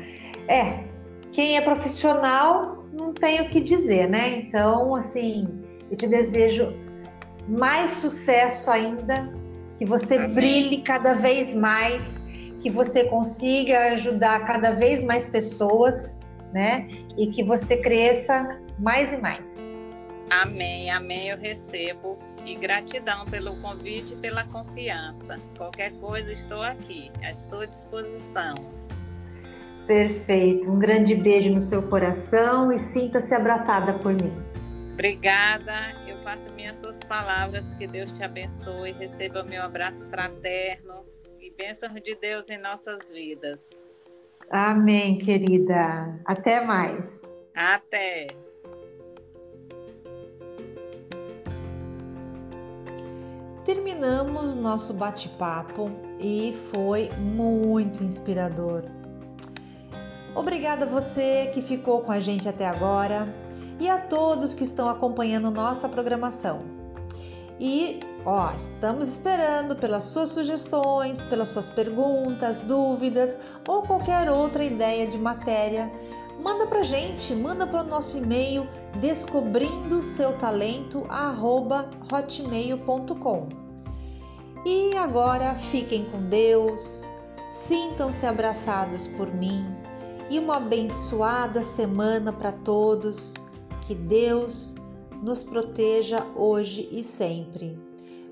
[0.49, 0.83] É,
[1.31, 4.39] quem é profissional não tem o que dizer, né?
[4.39, 5.47] Então, assim,
[5.89, 6.75] eu te desejo
[7.47, 9.33] mais sucesso ainda,
[9.77, 10.33] que você Amém.
[10.33, 12.17] brilhe cada vez mais,
[12.61, 16.17] que você consiga ajudar cada vez mais pessoas,
[16.53, 16.87] né?
[17.17, 19.59] E que você cresça mais e mais.
[20.29, 22.17] Amém, amém, eu recebo.
[22.45, 25.39] E gratidão pelo convite e pela confiança.
[25.57, 28.55] Qualquer coisa, estou aqui, à sua disposição.
[29.85, 30.69] Perfeito.
[30.69, 34.31] Um grande beijo no seu coração e sinta-se abraçada por mim.
[34.93, 35.73] Obrigada.
[36.27, 37.73] Faço minhas suas palavras.
[37.75, 38.91] Que Deus te abençoe.
[38.91, 41.05] Receba o meu abraço fraterno
[41.39, 43.61] e bênçãos de Deus em nossas vidas.
[44.51, 46.19] Amém, querida.
[46.25, 47.33] Até mais.
[47.55, 48.27] Até.
[53.63, 55.89] Terminamos nosso bate-papo
[56.19, 58.83] e foi muito inspirador.
[60.35, 63.33] Obrigada a você que ficou com a gente até agora
[63.79, 66.61] e a todos que estão acompanhando nossa programação.
[67.59, 73.37] E ó, estamos esperando pelas suas sugestões, pelas suas perguntas, dúvidas
[73.67, 75.91] ou qualquer outra ideia de matéria.
[76.41, 78.67] Manda pra gente, manda para o nosso e-mail
[78.99, 81.03] descobrindo seu talento
[82.11, 83.49] hotmail.com.
[84.65, 87.07] E agora fiquem com Deus,
[87.49, 89.65] sintam-se abraçados por mim
[90.29, 93.46] e uma abençoada semana para todos.
[93.87, 94.75] Que Deus
[95.23, 97.79] nos proteja hoje e sempre.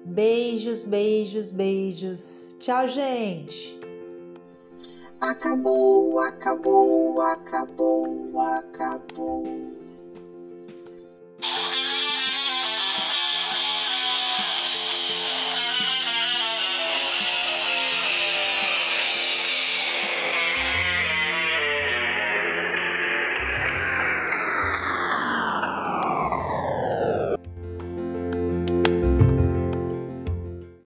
[0.04, 2.58] Beijos, beijos, beijos.
[2.60, 3.80] Tchau, gente.
[5.22, 9.44] Acabou, acabou, acabou, acabou.